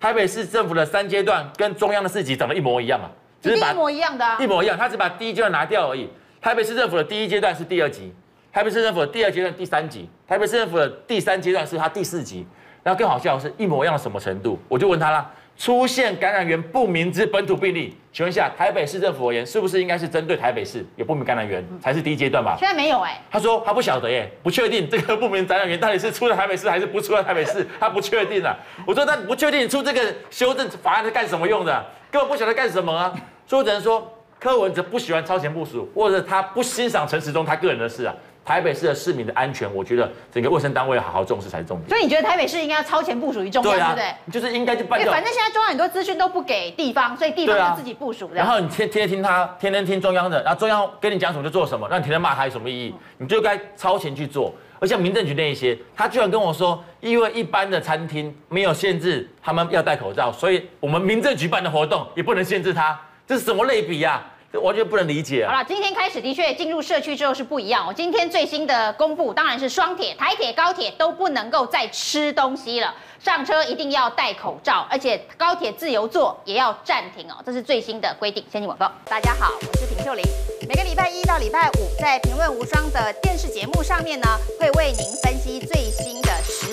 [0.00, 3.08] 台北市政府的三阶段跟中央的四级长得一模一样啊，
[3.40, 6.10] 只是一模一样的，一模一样，他只把第一阶段拿掉而已。
[6.40, 8.12] 台北市政府的第一阶段是第二级，
[8.52, 12.44] 台北市政府的第二阶段第三级，台北市政府的第三阶段是他第四级。
[12.82, 14.58] 然后更好笑的是一模一样的什么程度？
[14.66, 15.30] 我就问他啦。
[15.60, 22.56] 出现感染源不明之本土病例，请问一下，台北市政府而言，是不是应该是针对台北市有不明感染源才是第一阶段吧？
[22.58, 23.20] 现在没有哎。
[23.30, 28.56] 他说他不晓得耶，不确定这个不明感染源到底是出了台北市还是不出在台北市， 他不确定啊。
[28.86, 31.84] 我说那不确定你出这个修正法案是干什么用的？
[32.10, 33.14] 根本不晓得干什么啊。
[33.46, 38.14] 所以我只能说柯文哲不喜欢超前部署，或者他不欣赏陈时中他个人的事啊。
[38.44, 41.88] 台北市的市民的安全，我觉得整个卫生单位要好好重视才是重点。
[41.88, 44.32] 所以你觉得台北市应该要超前部署于中央，对不对？
[44.32, 44.98] 就是应该就办。
[44.98, 48.30] 因为反正现在中央很多资讯都不给地方，所以地方要自己部署。
[48.34, 52.94] 然后你天天听他，天天听中央的，然后中央跟你讲什么就做什么，那你天天骂他有什么意义？
[53.18, 54.52] 你就该超前去做。
[54.80, 64.24] 而像民政局那一些，他居然跟我说，因为一般的餐厅没有限制他们要戴口罩，所以我们民政局办的活动也不能限制他，这是什么类比呀？
[64.24, 65.52] 这完全不能理解啊！
[65.52, 67.94] 好了，今天开始的确进入社区之后是不一样哦。
[67.96, 77.36] 今天最新的公布当然是双铁、台铁、高铁都不能够再吃东西了，上车一定要戴口罩，而且高铁自由座也要暂停哦。
[77.46, 78.44] 这是最新的规定。
[78.50, 78.90] 先进广告。
[79.04, 80.24] 大家好，我是平秀玲。
[80.68, 84.26] 每个礼拜一到礼拜五，在《评论无双》的电视节目上面呢，
[84.58, 86.66] 会为您分析最新的时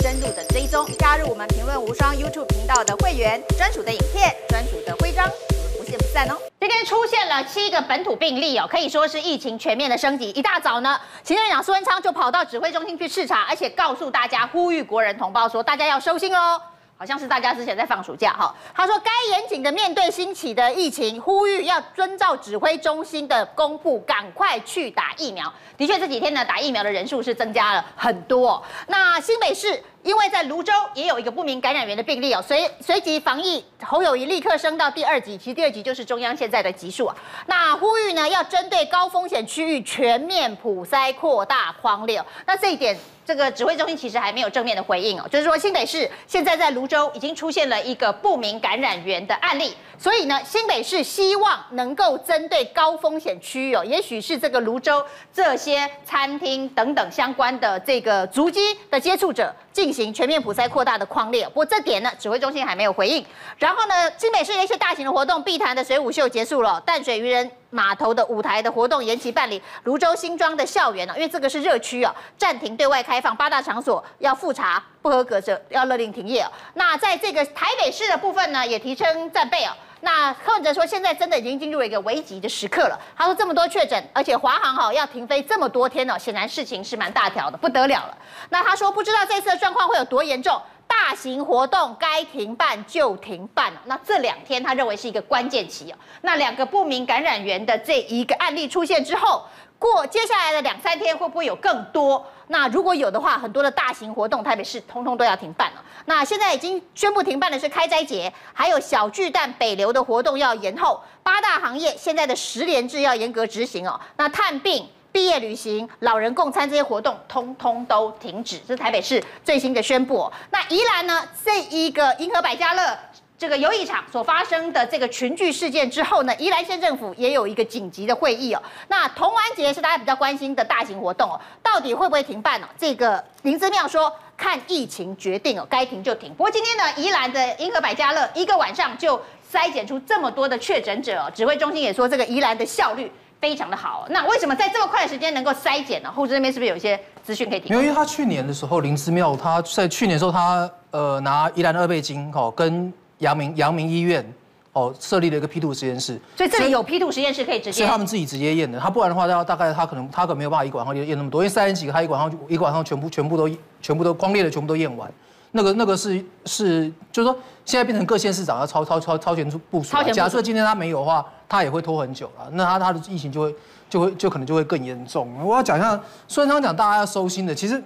[0.00, 0.86] 深入的追踪。
[0.98, 5.30] 加入我们《评论无双》YouTube 频道的会员，专属的影片，专属的徽章。
[5.78, 6.36] 不见不散哦！
[6.58, 10.30] 今天出现了七个本土病例哦，可以说是疫情全面的升级。
[10.30, 16.60] 一大早呢，行政院长苏文昌就跑到指挥中心去视察，而且告诉大家，呼吁国人同胞说，大家要收心哦。
[16.96, 18.54] 好像是大家之前在放暑假哈。
[18.74, 25.52] 他说该严谨的面对新起的疫情，呼吁要遵照指挥中心的公布，赶快去打疫苗。
[25.76, 28.62] 的确这几天呢，打疫苗的人数是增加了很多。
[28.86, 29.82] 那新北市。
[30.06, 37.16] 因为在泸州也有一个不明感染源的病例哦，随随即防疫，侯友谊立刻升到第二级，其实第二级就是中央现在的级数啊。
[37.46, 42.22] 那呼吁呢，要针对高风险区域全面普筛，扩大框列。
[42.46, 42.96] 那这一点。
[43.26, 61.46] 这个指挥中心其实还没有正面的回应哦，就是说新北市现在在泸州已经出现了一个不明感染源的案例，所以呢，新北市希望能够针对高风险区域哦，也许是这个泸州这些餐厅等等相关的这个足迹的接触者进行行全面普筛扩大的框列。
[61.48, 63.24] 不过这点呢，指挥中心还没有回应。
[63.58, 76.46] 然后呢，新北市的一些大型的活动，碧潭的水舞秀结束了，淡水渔人码头的舞台的活动延期办理，芦洲新庄的校园呢，因为这个是热区啊，暂停对外开放，八大场所要复查不合格者要勒令停业。
[76.74, 79.74] 那在这个台北市的部分呢，也提升战备啊。
[80.06, 82.96] 那柯文哲说，现在真的已经进入了一个危急的时刻了。
[83.16, 88.16] 他说这么多确诊，而且华航哈要停飞这么多天呢，显然事情是蛮大条的，不得了了。
[88.50, 90.62] 那他说不知道这次的状况会有多严重。
[90.86, 95.96] 大型活动该停办就停办，那这两天他认为是一个关键期哦。
[96.20, 99.44] 那两个不明感染源的这一个案例出现之后，
[99.78, 102.24] 过接下来的两三天会不会有更多？
[102.48, 105.84] 那如果有的话，很多的大型活动台北市通通都要停办了。
[106.06, 111.02] 那现在已经宣布停办的是开斋节，还有小巨蛋北流的活动要延后。
[111.22, 114.00] 八大行业现在的十连制要严格执行哦。
[114.16, 114.88] 那探病。
[115.12, 118.58] 毕业旅行、老人共餐这些活动，通通都停止。
[118.68, 120.32] 这是台北市最新的宣布哦。
[120.50, 121.26] 那宜兰呢？
[121.42, 122.98] 这一个银河百家乐
[123.38, 128.62] 这个游艺场所发生的这个群聚事件之后呢，宜兰县政府也有一个紧急的会议哦。
[128.88, 132.68] 那同安节是大家比较关心的大型活动哦，到底会不会停办呢？
[132.78, 136.32] 这个林姿妙说，看疫情决定哦，该停就停。
[136.34, 139.20] 不过今天呢，宜兰的银河百家乐一个晚上就
[139.52, 143.10] 筛检出这么多的确诊者哦，指挥中心也说这个宜兰的效率。
[143.38, 146.10] 非常的好，那为什么在这么快的时间能够筛检呢？
[146.10, 147.76] 后制那边是不是有一些资讯可以提供？
[147.76, 154.24] 因为他去年的时候，林姿妙他在去年的时候他，呃拿宜兰的二倍金哦，跟阳明阳明医院
[154.72, 158.78] 哦设立了一个 P 2实验室，所以这里有 P 2实验室可以直接，是他们自己直接验的。
[158.78, 163.48] 他不然的话，他大概他可能他可能没有办法一个晚上就验那么多，因为三十几个他一个晚上一个晚上全部全部都
[163.80, 165.10] 全部都光列的全部都验完。
[165.52, 169.96] 那个那个是是，就是说现在变成各县市长要超超超超前部署。
[170.12, 172.50] 假设今天他没有的话，他也会拖很久了。
[172.52, 173.54] 那他他的疫情就会
[173.88, 175.32] 就会就可能就会更严重。
[175.42, 175.98] 我要讲一下，
[176.28, 177.82] 虽然讲大家要收心的，其实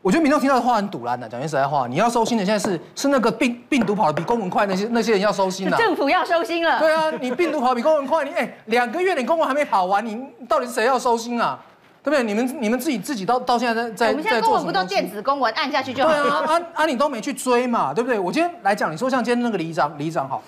[0.00, 1.28] 我觉得民众听到的话很堵烂的。
[1.28, 5.76] 讲句实在话，你要收心的，现在是是那个病病毒跑得比公文快那些那些人要收心了。
[5.76, 6.78] 政府要收心了。
[6.78, 11.58] 对啊，你病毒跑得比公文快，你哎两个月你公文还没跑完，你到底是谁要收心啊？
[12.00, 12.22] 对不对？
[12.22, 16.22] 你们你们自己自己到到现在在在我们现在公文不都电子公文，按下去就好了。
[16.22, 18.18] 对啊，啊啊你都没去追嘛，对不对？
[18.18, 20.40] 我今天来讲，你说像今天那个里长里长好，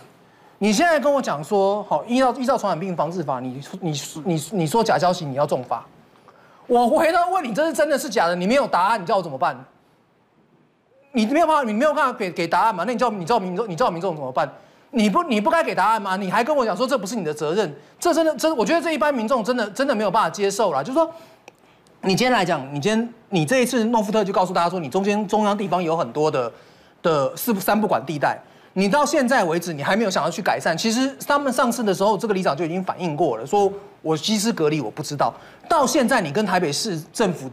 [0.59, 3.93] 你现在跟我讲说好，依照依照传染病防治法，你你
[4.25, 5.85] 你你说假消息你要重罚，
[6.67, 8.37] 我回头问你这是真的是假的？
[8.37, 9.57] 你没有答案，你叫我怎么办？
[11.13, 12.85] 你没有办法，你没有办法给给答案嘛？
[12.87, 14.51] 那你叫你叫民众你叫民众怎么办？
[14.91, 16.17] 你不你不该给答案吗？
[16.17, 21.11] 你还跟我讲说这不是你的责任，这真的真我觉得这一般民众真的真的没有办法接受啦，就是说。
[22.03, 26.51] 你今天来讲，你今天你这一次诺富特就告诉大家说，你中间中央地方有很多的
[27.03, 28.39] 的四三不管地带，
[28.73, 30.77] 你到现在为止你还没有想要去改善。
[30.77, 35.35] 其实他们上次的时候，这个里长就已经反映过了，说我西施隔离我不知道。
[35.69, 37.51] 到现在你跟台北市政府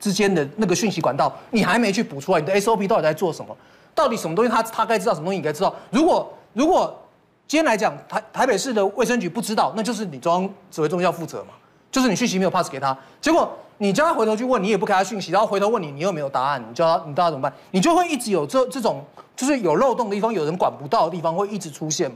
[0.00, 3.56] 之间的那个讯息管道，你还没去补出来，你的 SOP 到底在做什么？
[3.94, 5.74] 到底什么东西他他该知道，什么东西你该知道？
[5.90, 6.98] 如果如果
[7.46, 11.54] 今天来讲台台北市的卫生局不知道，那就是你中央指挥中心要负责嘛，
[11.92, 13.50] 就是你讯息没有 pass 给他，结果。
[13.78, 17.52] 你叫他回头去问，你也不给他讯息，然后回头问你，你又没有答案，你叫他，你叫他怎么办？
[17.72, 22.10] 你就会一直有这这种，就是有漏洞的地方，有人管不到的地方，会一直出现。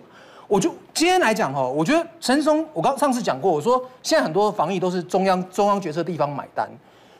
[0.47, 6.68] 我就今天来讲哈，我觉得陈松，我刚上次讲过，我说现在很多防疫都是中央中央决策地方买单。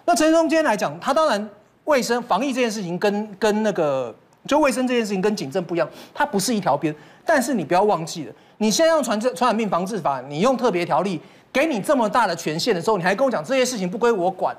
[0.05, 1.51] 那陈松今天来讲，他当然
[1.85, 4.15] 卫生防疫这件事情跟跟那个
[4.47, 6.95] 就卫生这件事情跟警政不一样，它不是一条边。
[7.27, 11.21] 但是你不要忘记了，你现在用传传染病防治法，你用特别条例。
[11.53, 14.57] 给你这么大的权限的时候，你还跟我讲这些事情不归我管，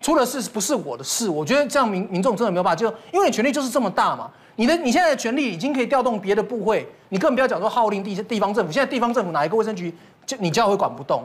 [0.00, 1.28] 出了事不是我的事。
[1.28, 4.30] 我觉得这样民民众真的没有办法，就因为你权力就是这么大嘛。
[4.56, 8.72] 你的你现在的权力已经可以调动别的部会，你根本不要讲说号令地地方政府。
[8.72, 9.92] 现在地方政府哪一个卫生局
[10.24, 11.24] 就你叫会管不动，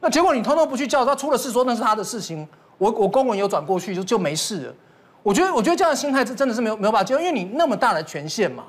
[0.00, 2.46] 那结果你通通不去叫，他出了事说那是他的事情，
[2.78, 4.74] 我我公文有转过去就就没事了。
[5.22, 8.64] 我觉得我觉得这样的心态是真的是没有没有办法接受，因为你那么大的权限嘛。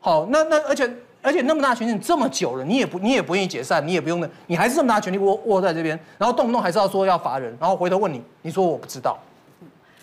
[0.00, 0.88] 好，那那而且。
[1.26, 9.18] 而且那么大权限这么久了，你也不你也不愿意解散，你也不用的，你还是这么大权力握握在这边，然后动不动还是要说要罚人，然后回头问你，你说我不知道。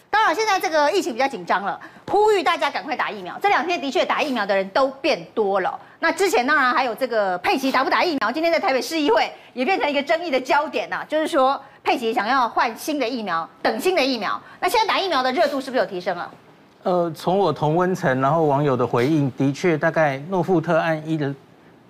[0.09, 3.39] 当然，现在这个疫情比较紧张了，呼吁大家赶快打疫苗。
[3.41, 5.79] 这两天的确打疫苗的人都变多了。
[5.99, 14.39] 那之前当然还有这个佩奇打不打疫苗，今天在台北市议会也变成一个争议的焦点呐、啊，就是说佩奇想要换新的疫苗，等新的疫苗。
[14.59, 16.29] 那现在打疫苗的热度是不是有提升了？
[16.83, 21.33] 呃，从我同温层，然后网友的回应，的确，大概诺富特按一的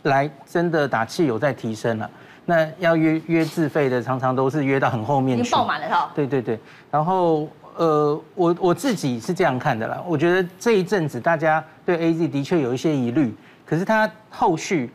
[0.04, 2.10] 来真的打气有在提升了。
[2.46, 6.12] 那要约约自费的，常常都是约到很后面去，已经爆满了哈。
[6.14, 6.60] 对对对，
[6.91, 10.00] 然后呃，我我自己是这样看的啦。
[10.06, 13.34] 我觉得这一阵子大家对 AZ 的确有一些疑虑，
[13.66, 14.91] 可是它后续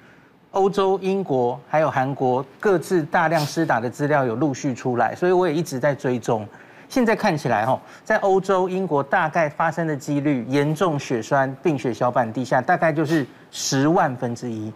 [0.53, 6.47] 欧洲、英国还有韩国各自大量施打的资料有陆续出来，所以我也一直在追踪。
[6.89, 14.73] 现在看起来哈，在欧洲、英国大概发生的几率，严重血栓、并血小板低下，大概就是十万分之一。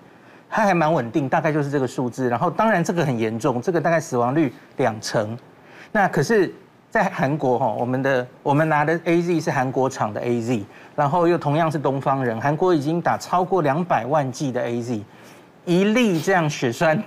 [0.51, 2.29] 它还蛮稳定，大概就是这个数字。
[2.29, 5.35] 然后当然这个很严重，这个大概死亡率两成。
[5.91, 6.55] 那可是，
[6.91, 10.63] 在韩国哈，我们的我们拿的 AZ 是韩国厂的 AZ，
[10.95, 15.01] 然后又同样是东方人，韩国已经打超过两百万剂的 AZ，
[15.65, 17.03] 一例这样血栓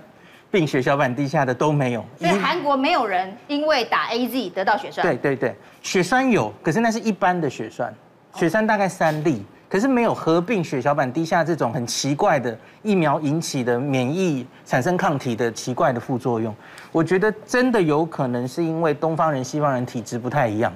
[0.52, 2.06] 并血小板低下的都没有。
[2.18, 5.06] 所以韩国没有人因为打 AZ 得到血栓。
[5.06, 7.94] 对对对，血栓有，可是那是一般的血栓，
[8.36, 9.46] 血栓大概三例。
[9.68, 16.56] 可是没有合并血小板低下这种很奇怪的疫苗引起的免疫产生抗体的奇怪的副作用，
[16.92, 20.72] 我觉得真的有可能是因为东方人西方人体质不太一样，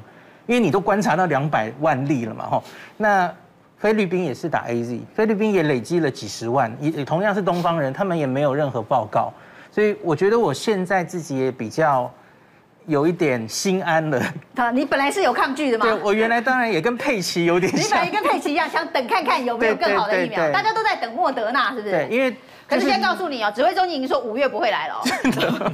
[0.48, 2.64] 因为你都观察到两百万例了嘛吼，
[2.98, 3.32] 那
[3.78, 9.32] 菲律宾也是打 AZ，菲律宾也累积了几十万，也同样是东方人，他们也没有任何报告，
[9.80, 12.12] 所以我觉得我现在自己也比较。
[12.86, 14.20] 有一点心安了。
[14.56, 15.86] 他，你本来是有抗拒的吗？
[15.86, 17.80] 对，我原来当然也跟佩奇有点像。
[17.80, 20.52] 你本来跟佩奇一样，想等看看有没有 更好的疫苗。
[20.52, 21.92] 大家都在等莫德纳，是不是？
[21.92, 22.42] 对，因为、就是。
[22.68, 25.02] 可是先告诉你哦，指挥中心已经说五月不会来了。
[25.22, 25.72] 真的。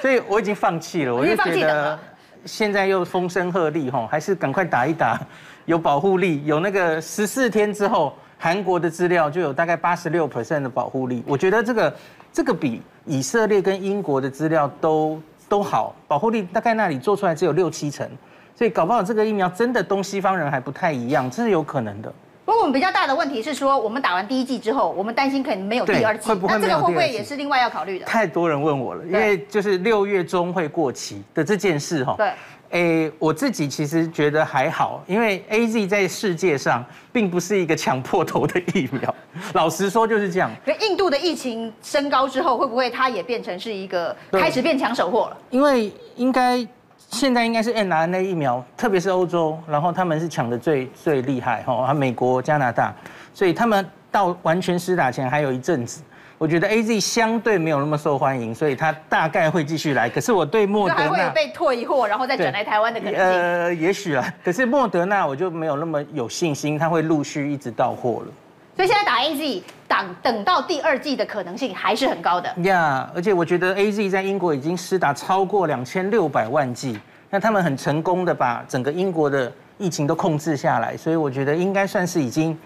[0.00, 1.98] 所以我已经放弃了，我就觉得
[2.46, 5.20] 现在又风声鹤唳吼，还是赶快打一打，
[5.66, 11.22] 有保护力，有那个十四天之后，韩国的资料就有大概八十六 percent 的保护力。
[11.26, 11.94] 我觉得这个
[12.32, 15.20] 这个比以色列跟英国的资料都。
[15.50, 18.08] 都好，保护力大概那里做出来只有六七成，
[18.54, 22.12] 所以搞不好这个疫苗真的东西方人还不太一样，这是有可能的。
[22.44, 28.06] 不过我们比较大的问题是说，我们打完第一剂之后，我们担心可能没有第二剂，那这个会不会也是另外要考虑的？
[28.06, 32.14] 太多人问我了，因为就是六月中会过期的这件事哈。
[32.16, 32.30] 对。
[32.70, 39.12] 诶，我自己其实觉得还好，因为 AZ 在世界上并不是一个抢破头的疫苗，
[39.54, 40.50] 老实说就是这样。
[40.64, 45.36] 可印度的疫情升高之后，会不会它也变成是一个开始变抢手货了？
[45.50, 46.64] 因为应该
[46.96, 52.94] 现在应该是 n R N A 疫苗，特别是欧洲，然后他们是抢的最最厉害哈，美国、加拿大，
[53.34, 56.02] 所以他们到完全施打前还有一阵子。
[56.40, 60.08] 我觉得 A Z 相对没有那么受欢迎，所以它大概会继续来。
[60.08, 63.22] 可是我对莫德纳还会被退货，然后再转来台湾的可能性。
[63.22, 64.26] 呃， 也许啦。
[64.42, 68.32] 可是莫德纳我就没有那么有信心，它会陆续一直到货了。
[68.74, 72.48] 所以现在打 A Z，等等到第二季的可能性还是很高的。
[72.62, 82.58] 呀，yeah, 而且我觉得 A Z 在英国已经施打超过两千六百万剂，那他们很成功的把整个英国的疫情都控制下来，所以我觉得应该算是已经。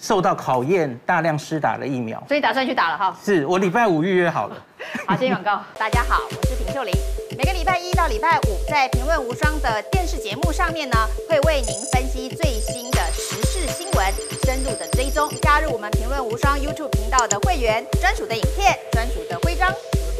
[0.00, 3.16] 受到考验，大量施打了疫苗，所以打算去打了哈。
[3.22, 4.56] 是我礼拜五预约好了。
[5.06, 5.62] 好，先广告。
[5.78, 6.94] 大家好，我是平秀玲。
[7.36, 10.96] 每个礼拜一到礼拜五，在《评论无双》的电视节目上面呢，
[11.28, 14.06] 会为您分析最新的时事新闻，
[14.44, 15.30] 深入的追踪。
[15.42, 19.70] 加入我们《评论无双》YouTube 频道的会员，专属的影片，专属的徽章。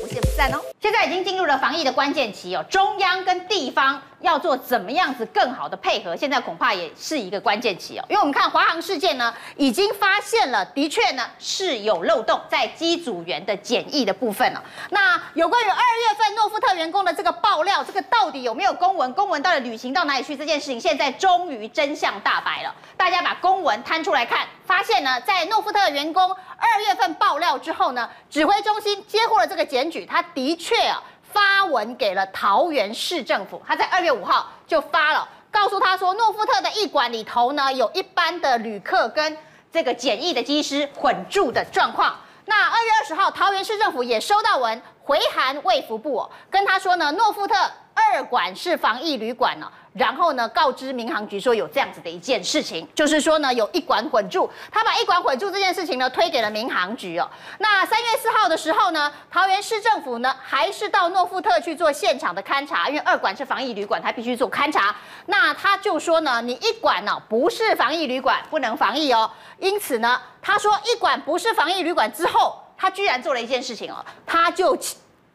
[0.00, 0.60] 不见不散哦！
[0.80, 8.04] 现在已经进入了防疫的关键期哦，中央跟地方要做怎么样子更好的配合，现在恐怕也是一个关键期哦。
[8.08, 14.60] 因为我们看华航事件呢，已经发现了，的确呢是有漏洞在机组员的检疫的部分哦。
[14.90, 19.12] 那有关于二月份诺富特员工的这个爆料，这个到底有没有公文？
[19.14, 20.36] 公文到底旅行到哪里去？
[20.36, 30.06] 这件事情现在终于真相大白了，大家把公文摊出来看，发现呢，在诺富特员工二月份爆料之后呢，指挥中心接获了这个检举。
[30.06, 31.02] 他的确啊
[31.32, 39.36] 发文给了桃园市政府，他在二月五号就发了，告诉他说诺富特的驿馆里头呢，有一般的旅客跟
[39.72, 42.16] 这个检疫的机师混住的状况。
[42.46, 47.54] 那二月二十号，桃园市政府也收到文回函卫福部，跟他说呢，诺富特
[47.94, 49.70] 二馆是防疫旅馆呢。
[49.93, 57.28] 然后呢，告知民航局说有这样子的一件事情，就是说呢，有一馆混住，他把一馆混住这件事情呢推给了民航局哦。
[57.59, 64.95] 那三月四号的时候呢，桃园市政府呢还是到诺富特去做现场的勘查，因为二馆是防疫旅馆，他必须做勘查。
[65.26, 69.28] 那他就说呢，你一馆呢不是防疫旅馆，不能防疫哦。
[69.59, 74.78] 因此呢，他说一馆不是防疫旅馆之后，他居然做了一件事情哦，他就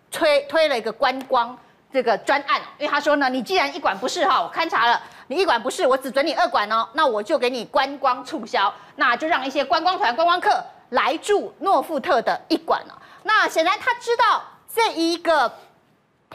[0.09, 1.57] 推推了一个观光。
[1.95, 13.01] 这个专案，因为他说呢，你既然一馆不是哈，我勘察了，你一馆不是，我只准你二馆哦，那我就给你观光促销，那就让一些观光团、观光客来住诺富特的一馆了。
[13.23, 14.43] 那显然他知道
[14.75, 15.49] 这一个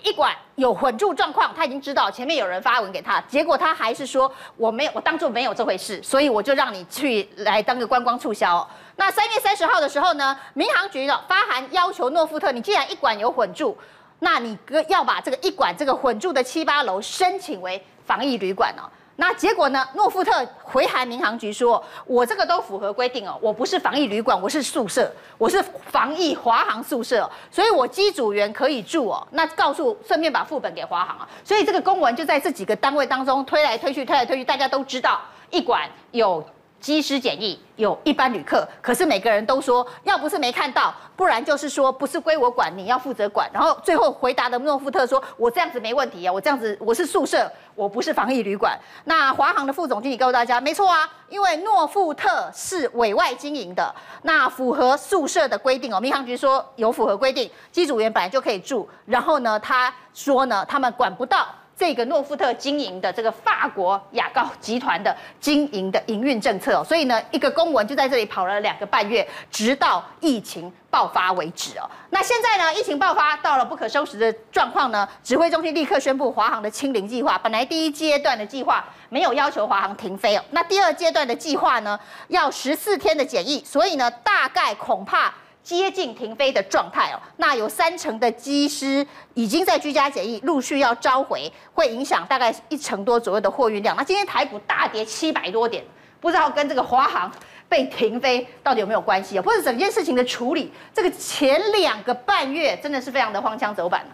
[0.00, 8.66] 一管有混住状况，他已经知道前面有人发文给他，结果他还是说我没有，我当作没有这回事，所以我就让你去来当个观光促销。
[8.96, 13.76] 那三月三十号的时候呢，民航局的发函要求诺富特，你既然一管有混住，
[14.20, 18.88] 那你哥要把这个一管这个混住的七八楼申请为防疫旅馆哦。
[19.16, 19.86] 那结果呢？
[19.94, 29.26] 诺富特回函民航局说：“我这个都符合规定哦，我不是防疫旅馆，我是宿舍，我是防疫华航宿舍，所以我机组员可以住哦。
[29.32, 31.28] 那告诉，顺便把副本给华航啊。
[31.44, 36.42] 所以这个公文就在这几个单位当中推来推去，推来推去，大家都知道一管有。”
[36.80, 43.48] 机师检疫有一般旅客，可是每个人都说，要不是没看到，不然就是说不是归我管，你要负责管。
[43.52, 56.00] 然后最后回答的诺富特说：“我这样子没问题啊，我这样子我是宿舍，我不是防疫旅馆。”那华航的副总经理告诉大家，没错啊，因为诺富特是委外经营的，那符合宿舍的规定哦。
[56.00, 58.88] 民航局说有符合规定，机组员本来就可以住。
[59.04, 61.46] 然后呢，他说呢，他们管不到。
[61.80, 71.88] 这个诺富特经营的这个法国雅高集团的经营的营运政策，所以呢，一个公文就在这里跑了两个半月，直到疫情爆发为止哦。
[72.10, 77.38] 那现在呢，疫情爆发到了不可收拾的状况呢，指挥中心立刻宣布华航的清零计划。
[77.38, 85.32] 本来第一阶段的计划没有要求华航停飞哦，那第二阶段的计划呢，要十四天的检疫，所以呢，大概恐怕。
[85.62, 93.94] 接近停飞的状态哦，那有三成的机师已经在居家检疫，陆续要召回，会影响大概一成多左右的货运量。
[93.96, 95.84] 那今天台股大跌七百多点，
[96.20, 97.30] 不知道跟这个华航
[97.68, 99.42] 被停飞到底有没有关系啊？
[99.42, 104.04] 或者整件事情的处理，这个前两个半月真的是非常的荒腔走板。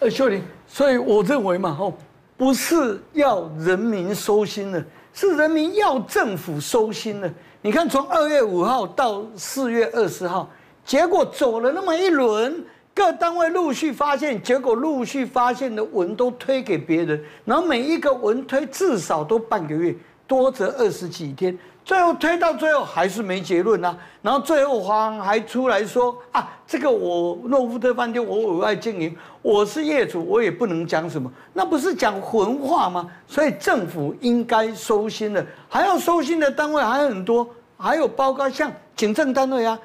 [0.00, 1.92] 呃，秀玲，所以我认为嘛，吼，
[2.36, 4.82] 不是要人民收心了，
[5.12, 7.30] 是人民要政府收心了。
[7.60, 10.48] 你看，从二月五号到四月二十号。
[10.84, 19.94] 结果走了那么一轮，各单位陆续发现，结果陆续发现的文都推给别人，然后每一个文推至少都半个月，
[20.26, 23.96] 多则二十几天，最后推到最后还是没结论啊。
[24.20, 33.10] 然后最后华航还出来说啊，这个我诺富特饭店我委外经营，我是业主，我也不能讲什么，那不是讲混话吗？
[33.26, 39.78] 所以政府应该收心了，还要收心的单位还有很多，还有包括像警政单位啊。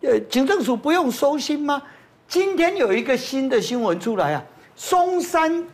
[0.00, 1.82] 呃，警政署不用收心吗？
[2.28, 5.64] 今天有一个新的新闻出来啊，松山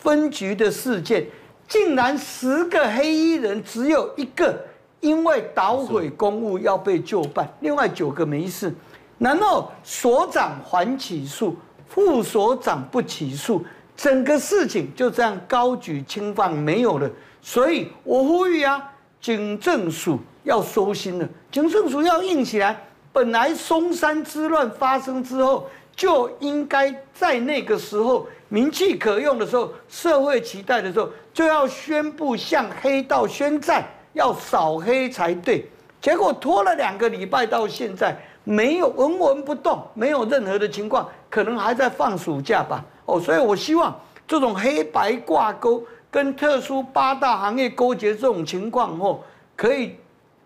[0.00, 1.26] 分局的事件，
[1.68, 4.58] 竟然十个黑衣人只有一个
[5.00, 8.72] 因为捣毁公务要被就办，另外九个没事。
[9.18, 11.56] 然后所长还起诉，
[11.86, 13.64] 副所长不起诉，
[13.96, 17.10] 整个事情就这样高举轻放没有了。
[17.42, 18.82] 所以我呼吁啊，
[19.20, 22.84] 警政署要收心了，警政署要硬起来。
[23.12, 35.68] 本来松山之乱发生之后，就应该在那个时候名气可用的时候，社会期待的时候，就要宣布向黑道宣战，要扫黑才对。
[36.00, 42.84] 结果拖了两个礼拜到现在，没有纹纹不动，没有任何的情况，可能还在放暑假吧。
[43.06, 49.18] 哦，所以我希望这种黑白挂钩跟特殊八大行业勾结这种情况，哦，
[49.56, 49.96] 可以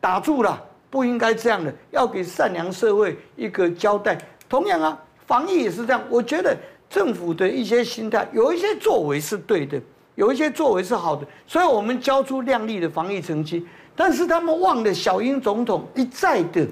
[0.00, 0.58] 打住了。
[0.92, 4.18] 不应该这样的，要给善良社会一个交代。
[4.46, 6.02] 同样啊，防疫也是这样。
[6.10, 6.54] 我觉得
[6.90, 9.80] 政府的一些心态，有一些作为是对的，
[10.16, 13.66] 有一些作为是好的，所以我们交出亮丽的防疫成绩。
[13.96, 16.66] 但是他们忘了小英总统一再的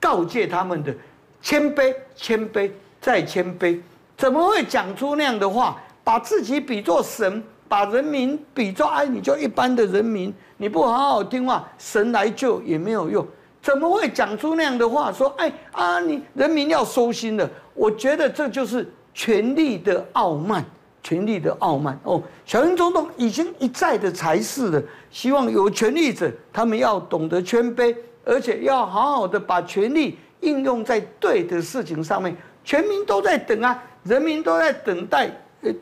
[0.00, 0.92] 告诫他们的
[1.40, 2.68] 谦卑、谦卑
[3.00, 3.80] 再谦卑，
[4.16, 5.80] 怎么会讲出那样的话？
[6.02, 13.24] 把自己比作神，把人民比作哎，你就一般的人民，你不好好听话，神来救也没有用。
[13.62, 15.12] 怎么会讲出那样的话？
[15.12, 17.48] 说，哎啊，你人民要收心了。
[17.74, 20.64] 我觉得这就是权力的傲慢，
[21.02, 21.98] 权力的傲慢。
[22.04, 27.94] 哦，小英总统已经一再的才是了，希望有权力者他们要懂得谦卑，
[28.24, 32.34] 而且要好好的把权力应用在对的事情上面。
[32.64, 35.30] 全民都在等啊，人民都在等待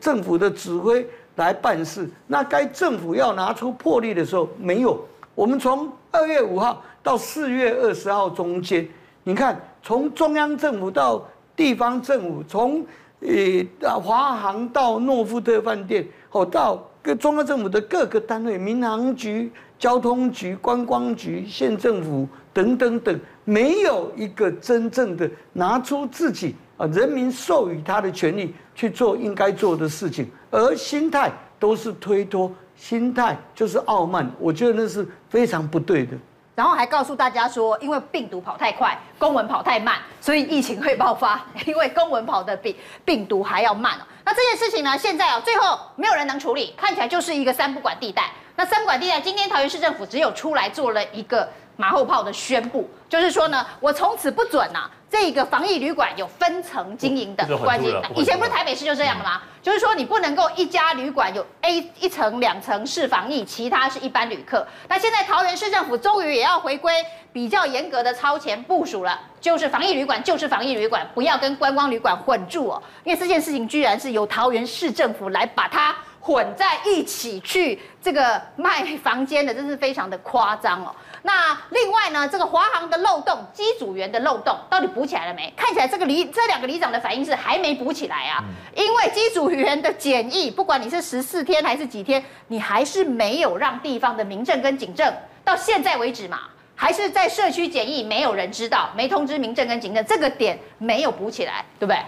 [0.01, 1.05] 政府的指挥
[1.35, 2.09] 来办事。
[2.27, 4.99] 那该政府要拿出魄力的时候，没有。
[5.39, 6.83] 我们从二月五号。
[7.01, 8.85] 到四月二十号中间，
[9.23, 11.25] 你看，从中央政府到
[11.55, 12.85] 地方政府，从
[13.21, 36.15] 呃华航到诺富特饭店，哦，到各中央政府的各个单位，民航局、交通局、观光局、县政府等等等，没有一个真正的拿出自己啊人民授予他的权利去做应该做的事情，而心态都是推脱，心态就是傲慢，我觉得那是非常不对的。
[36.55, 41.39] 然后还告诉大家说，因为病毒跑太快，公文跑太慢，所以疫情会爆发。
[41.67, 42.75] 因为公文跑得比
[43.05, 43.97] 病毒还要慢。
[44.25, 48.31] 那这件事情呢，现在哦，最后没有人能处理，看起来就是一个三不管地带。
[48.55, 51.49] 那三不管地带，今天桃园市政府只有出来做了一个
[51.79, 57.95] 马后炮的宣布，就是说呢，我从此不准呐、啊，这个防疫旅馆有分层经营的关系。
[58.17, 59.41] 以前不是台北市就这样的吗？
[59.61, 64.67] 就是说你不能够一家旅馆有 A 一层、两层是防疫，其他是一般旅客。
[64.89, 66.93] 那现在桃园市政府终于也要回归
[67.31, 72.83] 比较严格的超前部署了，就是防疫旅馆就是防疫旅馆，不要跟观光旅馆混住哦。
[73.05, 75.95] 因为这件事情居然是由桃园市政府来把它。
[76.19, 80.93] 混在一起去这个卖房间的，真是非常的夸张哦。
[81.21, 85.53] 那另外呢，这个华航的漏洞，机组员的漏洞到底补起来了没？
[85.55, 88.43] 看起来这个里这两个里长的反应是还没补起来啊。
[88.75, 95.13] 因为机组员的检疫，不管你是十四天还是几天，你还是没有让地方的民政跟警政
[95.43, 96.39] 到现在为止嘛，
[96.73, 101.99] 还是在社区检疫，没有人知道，没通知民政跟警政，这个点没有补起来，对不对？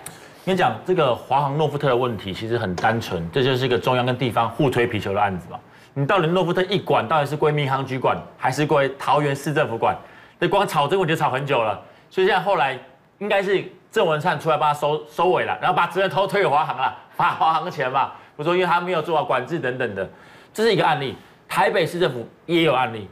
[0.43, 5.59] 跟你讲，这个华航诺富特的问题其实很单纯，这就是一个中央跟地方互推皮球的案子嘛。
[5.93, 9.95] 你到底诺富特一管，到底是归民航局管，还是归桃园市政府管？
[10.39, 11.79] 那光吵这个问题就吵很久了。
[12.09, 12.75] 所以现在后来
[13.19, 18.11] 应该是郑文灿出来帮他收收尾了，然后把责任都推给华航了，罚华航的钱嘛。
[18.35, 20.09] 我说因为他没有做好管制等等的，
[20.51, 21.15] 这是一个案例。
[21.47, 23.07] 台北市政府也有案例，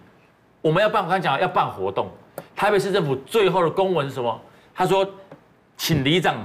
[0.62, 2.10] 我们要办，我刚才讲要办活动，
[2.56, 4.42] 台北市政府最后的公文是什么？
[4.74, 5.08] 他说，
[5.78, 6.36] 请里长。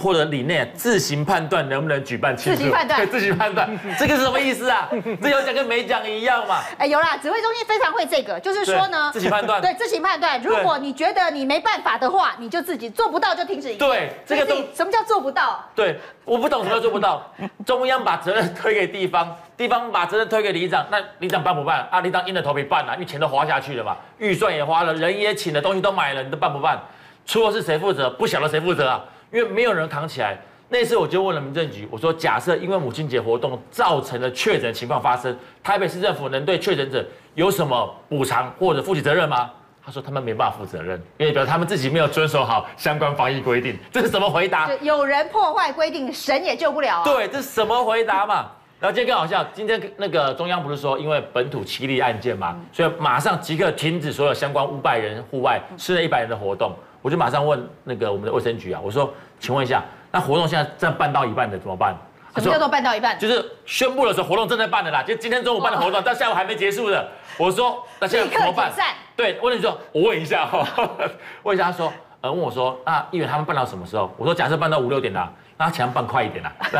[0.00, 4.88] 或者里内自行判断能不能举办庆祝，自行判断，自行判断， 这个是什么意思啊？
[5.22, 6.60] 这有讲跟没讲一样嘛？
[6.78, 10.40] 哎，有啦，指挥中心非常会这个，就是说呢，自行判断，对，自行判断。
[10.42, 13.74] 如果你觉得你没办法的话，你就自己做不到就停止。
[13.76, 15.64] 对，这个都什么叫做不到？
[15.76, 17.32] 对，我不懂什么叫做不到。
[17.64, 21.86] 中央把责任推给地方，地方把责任推给里长，那里长办不办？
[21.90, 26.78] 啊，里长硬着头皮办啊，因为钱都花下去了嘛，预算也花了，人也请了，东西都买了，你都办不办？
[27.24, 28.10] 出了是谁负责？
[28.10, 29.00] 不晓得谁负责啊？
[29.34, 30.38] 因为没有人扛起来。
[30.68, 37.04] 那次我就问了民政局，我说：假设因为母亲节活动造成了确诊情况发生，台北市政府能对确诊者
[37.34, 39.50] 有什么补偿或者负起责任吗？
[39.84, 43.76] 他说他们没办法负责任，因为表示他们自己没有遵守好相关防疫规定。
[43.92, 44.72] 这是什么回答？
[44.76, 47.04] 有人破坏规定，神也救不了啊。
[47.04, 48.50] 对，这是什么回答嘛？
[48.80, 56.74] 然后今天更好笑，今天那个中央不是说因为本土七例案件嘛，所以马上即刻停止所有相关五百人户外室内一百人的活动。
[57.04, 59.84] 我就马上问那个我们的卫生局啊，我说，请问一下。
[60.10, 61.94] 那活动现在正办到一半的怎么办？
[62.36, 63.18] 什么叫做办到一半？
[63.18, 67.06] 就是宣布的时候活动正在办的啦，就今天中午办的活动，到下午还没结束的。
[67.36, 68.72] 我说那现在怎么办？
[69.14, 70.66] 对，问你说，我问一下哈，
[71.44, 71.92] 问一下他说，
[72.22, 74.10] 呃，问我说，那议员他们办到什么时候？
[74.16, 76.52] 我说假设办到五六点啦，那他请他办快一点啦。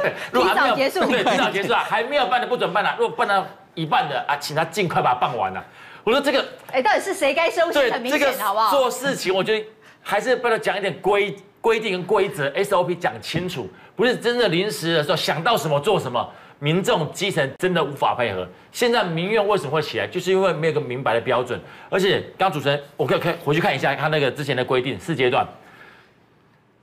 [0.00, 2.94] 对，如果还没有结束，对，提早结束啊， 还没有办的不准办啦。
[2.98, 5.62] 如果办到一半的啊，请他尽快把它办完了。
[6.06, 7.90] 我说这个，哎，到底是谁该收拾？
[7.90, 8.70] 很明显，好不好？
[8.70, 9.66] 做事情我觉得
[10.00, 11.36] 还是不能讲一点规。
[11.58, 16.24] 规定跟规则 SOP 讲清楚，不是真的临时的时候想到什么做什么，
[16.60, 18.46] 民众基层真的无法配合。
[18.70, 21.60] 现在民怨为什么会起来，就是因为没有个明白的标准。
[21.90, 25.44] 而且刚主持人，我可以可以回去看一下他那个之前的规定，四阶段，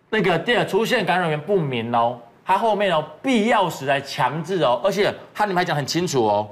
[0.10, 6.50] 那个第二出现感染源不明哦，他后面哦必要时来强制哦，而且他里面还讲很清楚哦。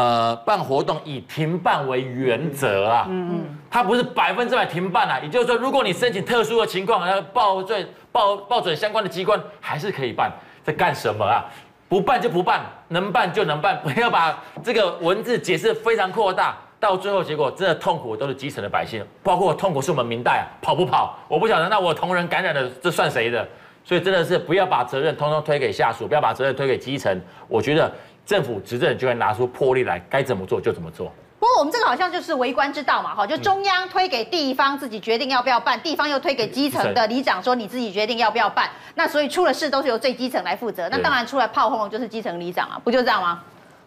[0.00, 10.32] 呃，办活动以停办为原则啊，嗯嗯，它不是百分之百停办啊，也就是说，如果你申请特殊的情况，要报准报报准相关的机关，还是可以办。
[10.62, 11.44] 在干什么啊？
[11.86, 21.18] 不办就不办，能办就能办， 不要把这个文字解释非常扩大，到最后结果真的痛苦都是基层的百姓，包括痛苦是我们明代啊，跑不跑？
[21.28, 23.46] 我不晓得，那我同仁感染了，这算谁的？
[23.84, 27.92] 所以真的是不要把责任通通推给下属，不要把责任推给基层，我觉得。
[28.30, 31.10] 政府执政就会拿出魄力来，该怎么做就怎么做。
[31.40, 38.70] 不过我们这个好像就是为官之道嘛，哈，就中央推给地方自己决定要不要办，地方又推给基层的里长说你自己决定要不要办。
[38.94, 43.42] 那所以出了事都是由最基层来负责，那当然出来炮轰就是基层里长啊，不就这样吗？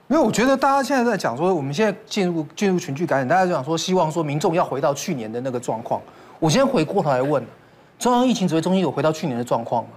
[0.09, 6.01] 因为我觉得大家现在在讲说，我们现在进入进入群聚感染，大家就讲说希望说民众要回到去年的那个状况。
[6.37, 7.41] 我先回过头来问，
[7.97, 9.91] 中央疫情指挥中心有回到去年的状况吗？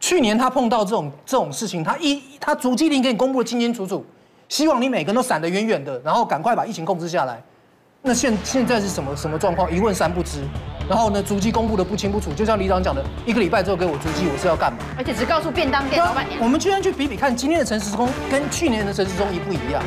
[0.00, 4.04] 去年他碰到这种这种事情，他一他足迹令给你公布的清清楚楚。
[4.48, 7.42] 希望你每个人都闪得远远的，然后赶快把疫情控制下来。
[8.00, 9.70] 那现现在是什么什么状况？
[9.74, 10.40] 一问三不知。
[10.88, 12.32] 然后呢，足迹公布的不清不楚。
[12.32, 14.78] 就像李长讲的，一个礼拜之后给我足迹，我是要干嘛？
[14.96, 16.40] 而且只告诉便当店老板娘。
[16.40, 19.82] 我们居然去比比看，今天的陈时中跟去年的陈时中一不一样？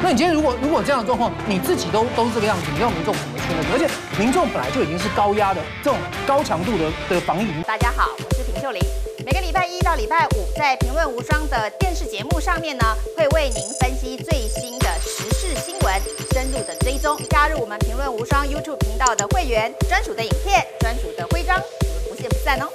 [0.00, 3.64] 那你今天如果如果这样的状况，你自己都都是这个样子，你要民众怎么去呢？
[3.72, 7.48] 而且民众本来就已经是高压的这种高强度的的防疫。
[7.66, 9.05] 大家好，我是平秀琳。
[9.26, 16.00] 每个礼拜一到礼拜五，在评论无双的电视节目上面呢，会为您分析最新的时事新闻，
[16.30, 17.18] 深入的追踪。
[17.28, 22.68] 加入我们评论无双 YouTube 频道的会员，专属的影片、专属的徽章，我们不见不散哦。